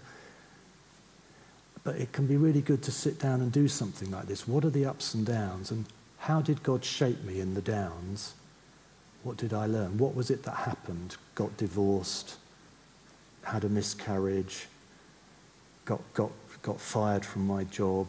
But 1.83 1.95
it 1.95 2.11
can 2.11 2.27
be 2.27 2.37
really 2.37 2.61
good 2.61 2.83
to 2.83 2.91
sit 2.91 3.19
down 3.19 3.41
and 3.41 3.51
do 3.51 3.67
something 3.67 4.11
like 4.11 4.27
this. 4.27 4.47
What 4.47 4.65
are 4.65 4.69
the 4.69 4.85
ups 4.85 5.13
and 5.13 5.25
downs, 5.25 5.71
and 5.71 5.85
how 6.19 6.41
did 6.41 6.61
God 6.63 6.83
shape 6.83 7.23
me 7.23 7.39
in 7.39 7.53
the 7.53 7.61
downs? 7.61 8.33
What 9.23 9.37
did 9.37 9.53
I 9.53 9.65
learn? 9.65 9.97
What 9.97 10.15
was 10.15 10.29
it 10.29 10.43
that 10.43 10.55
happened? 10.55 11.15
Got 11.35 11.55
divorced, 11.55 12.35
had 13.43 13.63
a 13.63 13.69
miscarriage, 13.69 14.67
got, 15.85 16.01
got, 16.13 16.31
got 16.61 16.79
fired 16.81 17.25
from 17.25 17.47
my 17.47 17.63
job. 17.65 18.07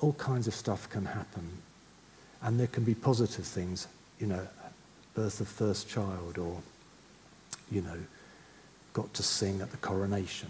All 0.00 0.12
kinds 0.14 0.46
of 0.46 0.54
stuff 0.54 0.88
can 0.90 1.04
happen. 1.04 1.48
And 2.42 2.58
there 2.58 2.66
can 2.66 2.84
be 2.84 2.94
positive 2.94 3.44
things, 3.44 3.86
you 4.18 4.26
know, 4.26 4.46
birth 5.14 5.40
of 5.40 5.48
first 5.48 5.88
child, 5.88 6.38
or, 6.38 6.62
you 7.70 7.82
know, 7.82 7.98
got 8.92 9.12
to 9.14 9.22
sing 9.22 9.60
at 9.60 9.70
the 9.70 9.76
coronation. 9.76 10.48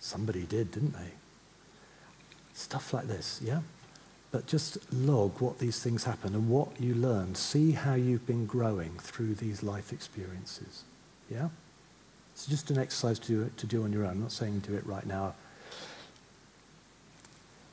Somebody 0.00 0.42
did, 0.42 0.70
didn't 0.70 0.92
they? 0.92 1.12
Stuff 2.52 2.92
like 2.92 3.06
this, 3.06 3.40
yeah? 3.42 3.60
But 4.30 4.46
just 4.46 4.92
log 4.92 5.40
what 5.40 5.58
these 5.58 5.82
things 5.82 6.04
happen 6.04 6.34
and 6.34 6.50
what 6.50 6.80
you 6.80 6.94
learn. 6.94 7.34
See 7.34 7.72
how 7.72 7.94
you've 7.94 8.26
been 8.26 8.46
growing 8.46 8.98
through 8.98 9.34
these 9.36 9.62
life 9.62 9.92
experiences. 9.92 10.82
Yeah? 11.30 11.48
It's 12.34 12.46
just 12.46 12.70
an 12.70 12.78
exercise 12.78 13.18
to 13.20 13.28
do, 13.28 13.50
to 13.56 13.66
do 13.66 13.84
on 13.84 13.92
your 13.92 14.04
own. 14.04 14.10
I'm 14.10 14.20
not 14.20 14.32
saying 14.32 14.60
do 14.60 14.74
it 14.74 14.86
right 14.86 15.06
now. 15.06 15.34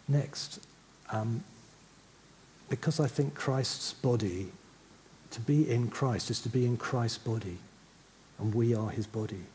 Next, 0.07 0.65
um, 1.11 1.43
because 2.69 2.99
I 2.99 3.07
think 3.07 3.33
Christ's 3.33 3.93
body, 3.93 4.51
to 5.31 5.41
be 5.41 5.69
in 5.69 5.89
Christ 5.89 6.29
is 6.29 6.39
to 6.41 6.49
be 6.49 6.65
in 6.65 6.77
Christ's 6.77 7.17
body, 7.17 7.57
and 8.39 8.53
we 8.53 8.75
are 8.75 8.89
his 8.89 9.07
body. 9.07 9.45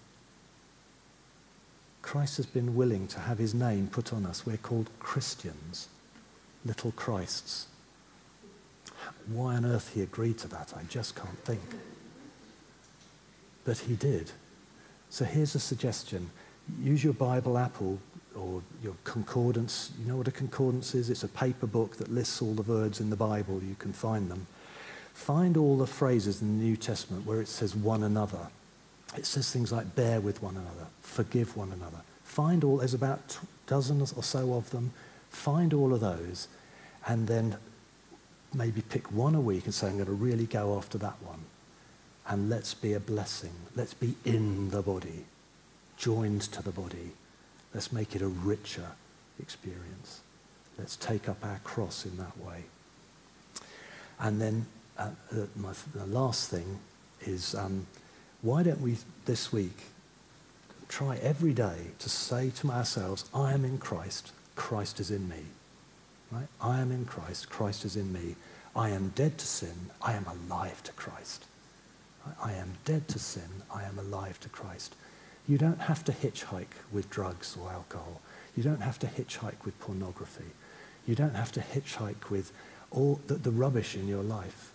Christ 2.02 2.38
has 2.38 2.46
been 2.46 2.74
willing 2.74 3.06
to 3.08 3.20
have 3.20 3.38
his 3.38 3.54
name 3.54 3.88
put 3.88 4.12
on 4.12 4.26
us. 4.26 4.46
We're 4.46 4.56
called 4.56 4.90
Christians 4.98 5.88
little 6.64 6.92
Christs. 6.92 7.66
Why 9.26 9.56
on 9.56 9.64
earth 9.64 9.92
he 9.94 10.02
agreed 10.02 10.38
to 10.38 10.48
that, 10.48 10.72
I 10.76 10.82
just 10.84 11.14
can't 11.16 11.38
think. 11.44 11.60
But 13.64 13.78
he 13.78 13.94
did. 13.94 14.32
So 15.08 15.24
here's 15.24 15.54
a 15.54 15.60
suggestion. 15.60 16.30
Use 16.80 17.02
your 17.02 17.12
Bible 17.12 17.58
app 17.58 17.80
or, 18.36 18.62
your 18.82 18.94
concordance. 19.04 19.92
You 20.00 20.06
know 20.06 20.16
what 20.16 20.28
a 20.28 20.32
concordance 20.32 20.94
is? 20.94 21.10
It's 21.10 21.24
a 21.24 21.28
paper 21.28 21.66
book 21.66 21.96
that 21.96 22.10
lists 22.10 22.40
all 22.40 22.54
the 22.54 22.62
words 22.62 23.00
in 23.00 23.10
the 23.10 23.16
Bible. 23.16 23.60
You 23.62 23.76
can 23.78 23.92
find 23.92 24.30
them. 24.30 24.46
Find 25.14 25.56
all 25.56 25.76
the 25.76 25.86
phrases 25.86 26.40
in 26.40 26.58
the 26.58 26.64
New 26.64 26.76
Testament 26.76 27.26
where 27.26 27.40
it 27.40 27.48
says 27.48 27.74
one 27.74 28.02
another. 28.02 28.48
It 29.16 29.26
says 29.26 29.50
things 29.50 29.72
like 29.72 29.94
bear 29.94 30.20
with 30.20 30.42
one 30.42 30.56
another, 30.56 30.86
forgive 31.02 31.56
one 31.56 31.72
another. 31.72 31.98
Find 32.24 32.62
all, 32.62 32.78
there's 32.78 32.94
about 32.94 33.38
dozens 33.66 34.12
or 34.12 34.22
so 34.22 34.54
of 34.54 34.70
them. 34.70 34.92
Find 35.30 35.74
all 35.74 35.92
of 35.92 36.00
those 36.00 36.48
and 37.06 37.26
then 37.26 37.56
maybe 38.54 38.82
pick 38.82 39.12
one 39.12 39.34
a 39.34 39.40
week 39.40 39.64
and 39.64 39.74
say, 39.74 39.88
I'm 39.88 39.94
going 39.94 40.06
to 40.06 40.12
really 40.12 40.46
go 40.46 40.76
after 40.76 40.98
that 40.98 41.20
one. 41.22 41.40
And 42.26 42.48
let's 42.48 42.74
be 42.74 42.92
a 42.92 43.00
blessing. 43.00 43.52
Let's 43.74 43.94
be 43.94 44.14
in 44.24 44.70
the 44.70 44.82
body, 44.82 45.24
joined 45.96 46.42
to 46.42 46.62
the 46.62 46.70
body. 46.70 47.12
Let's 47.74 47.92
make 47.92 48.16
it 48.16 48.22
a 48.22 48.28
richer 48.28 48.88
experience. 49.40 50.20
Let's 50.78 50.96
take 50.96 51.28
up 51.28 51.44
our 51.44 51.60
cross 51.62 52.04
in 52.04 52.16
that 52.16 52.38
way. 52.38 52.64
And 54.18 54.40
then 54.40 54.66
uh, 54.98 55.10
my, 55.56 55.72
the 55.94 56.06
last 56.06 56.50
thing 56.50 56.78
is 57.22 57.54
um, 57.54 57.86
why 58.42 58.62
don't 58.62 58.80
we 58.80 58.96
this 59.24 59.52
week 59.52 59.84
try 60.88 61.16
every 61.16 61.52
day 61.52 61.92
to 61.98 62.08
say 62.08 62.50
to 62.56 62.70
ourselves, 62.70 63.28
I 63.34 63.52
am 63.52 63.64
in 63.64 63.78
Christ. 63.78 64.32
Christ 64.56 65.00
is 65.00 65.10
in 65.10 65.28
me. 65.28 65.44
Right? 66.30 66.46
I 66.60 66.80
am 66.80 66.90
in 66.92 67.04
Christ, 67.06 67.50
Christ 67.50 67.84
is 67.84 67.96
in 67.96 68.12
me. 68.12 68.36
I 68.74 68.90
am 68.90 69.12
dead 69.14 69.38
to 69.38 69.46
sin, 69.46 69.90
I 70.00 70.12
am 70.12 70.26
alive 70.26 70.82
to 70.84 70.92
Christ. 70.92 71.44
I 72.42 72.52
am 72.52 72.74
dead 72.84 73.08
to 73.08 73.18
sin, 73.18 73.62
I 73.74 73.82
am 73.82 73.98
alive 73.98 74.38
to 74.40 74.48
Christ. 74.48 74.94
You 75.50 75.58
don't 75.58 75.80
have 75.80 76.04
to 76.04 76.12
hitchhike 76.12 76.78
with 76.92 77.10
drugs 77.10 77.56
or 77.60 77.72
alcohol. 77.72 78.20
You 78.56 78.62
don't 78.62 78.82
have 78.82 79.00
to 79.00 79.08
hitchhike 79.08 79.64
with 79.64 79.76
pornography. 79.80 80.52
You 81.08 81.16
don't 81.16 81.34
have 81.34 81.50
to 81.50 81.60
hitchhike 81.60 82.30
with 82.30 82.52
all 82.92 83.20
the, 83.26 83.34
the 83.34 83.50
rubbish 83.50 83.96
in 83.96 84.06
your 84.06 84.22
life. 84.22 84.70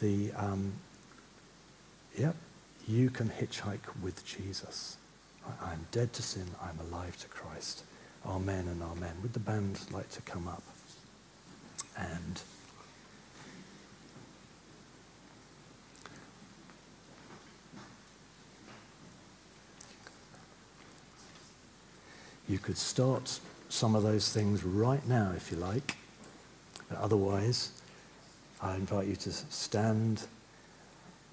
The, 0.00 0.32
um, 0.32 0.72
yep, 2.16 2.34
you 2.88 3.10
can 3.10 3.28
hitchhike 3.28 3.94
with 4.02 4.24
Jesus. 4.24 4.96
I, 5.46 5.72
I'm 5.72 5.86
dead 5.92 6.14
to 6.14 6.22
sin, 6.22 6.46
I'm 6.62 6.78
alive 6.80 7.18
to 7.18 7.28
Christ. 7.28 7.82
Amen 8.24 8.68
and 8.68 8.82
amen. 8.82 9.16
Would 9.20 9.34
the 9.34 9.38
band 9.38 9.80
like 9.90 10.08
to 10.12 10.22
come 10.22 10.48
up? 10.48 10.62
And 11.94 12.40
you 22.50 22.58
could 22.58 22.76
start 22.76 23.38
some 23.68 23.94
of 23.94 24.02
those 24.02 24.32
things 24.32 24.64
right 24.64 25.06
now 25.06 25.32
if 25.36 25.52
you 25.52 25.56
like. 25.56 25.96
But 26.88 26.98
otherwise, 26.98 27.70
I 28.60 28.74
invite 28.74 29.06
you 29.06 29.14
to 29.14 29.30
stand. 29.30 30.24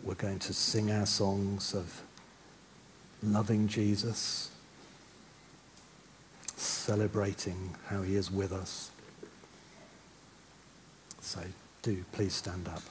We're 0.04 0.14
going 0.14 0.38
to 0.40 0.54
sing 0.54 0.92
our 0.92 1.08
songs 1.08 1.74
of 1.74 2.02
loving 3.24 3.68
Jesus 3.68 4.52
celebrating 6.56 7.76
how 7.88 8.04
he 8.04 8.16
is 8.16 8.32
with 8.32 8.52
us. 8.52 8.92
So 11.22 11.42
do 11.82 12.06
please 12.12 12.34
stand 12.34 12.68
up. 12.68 12.82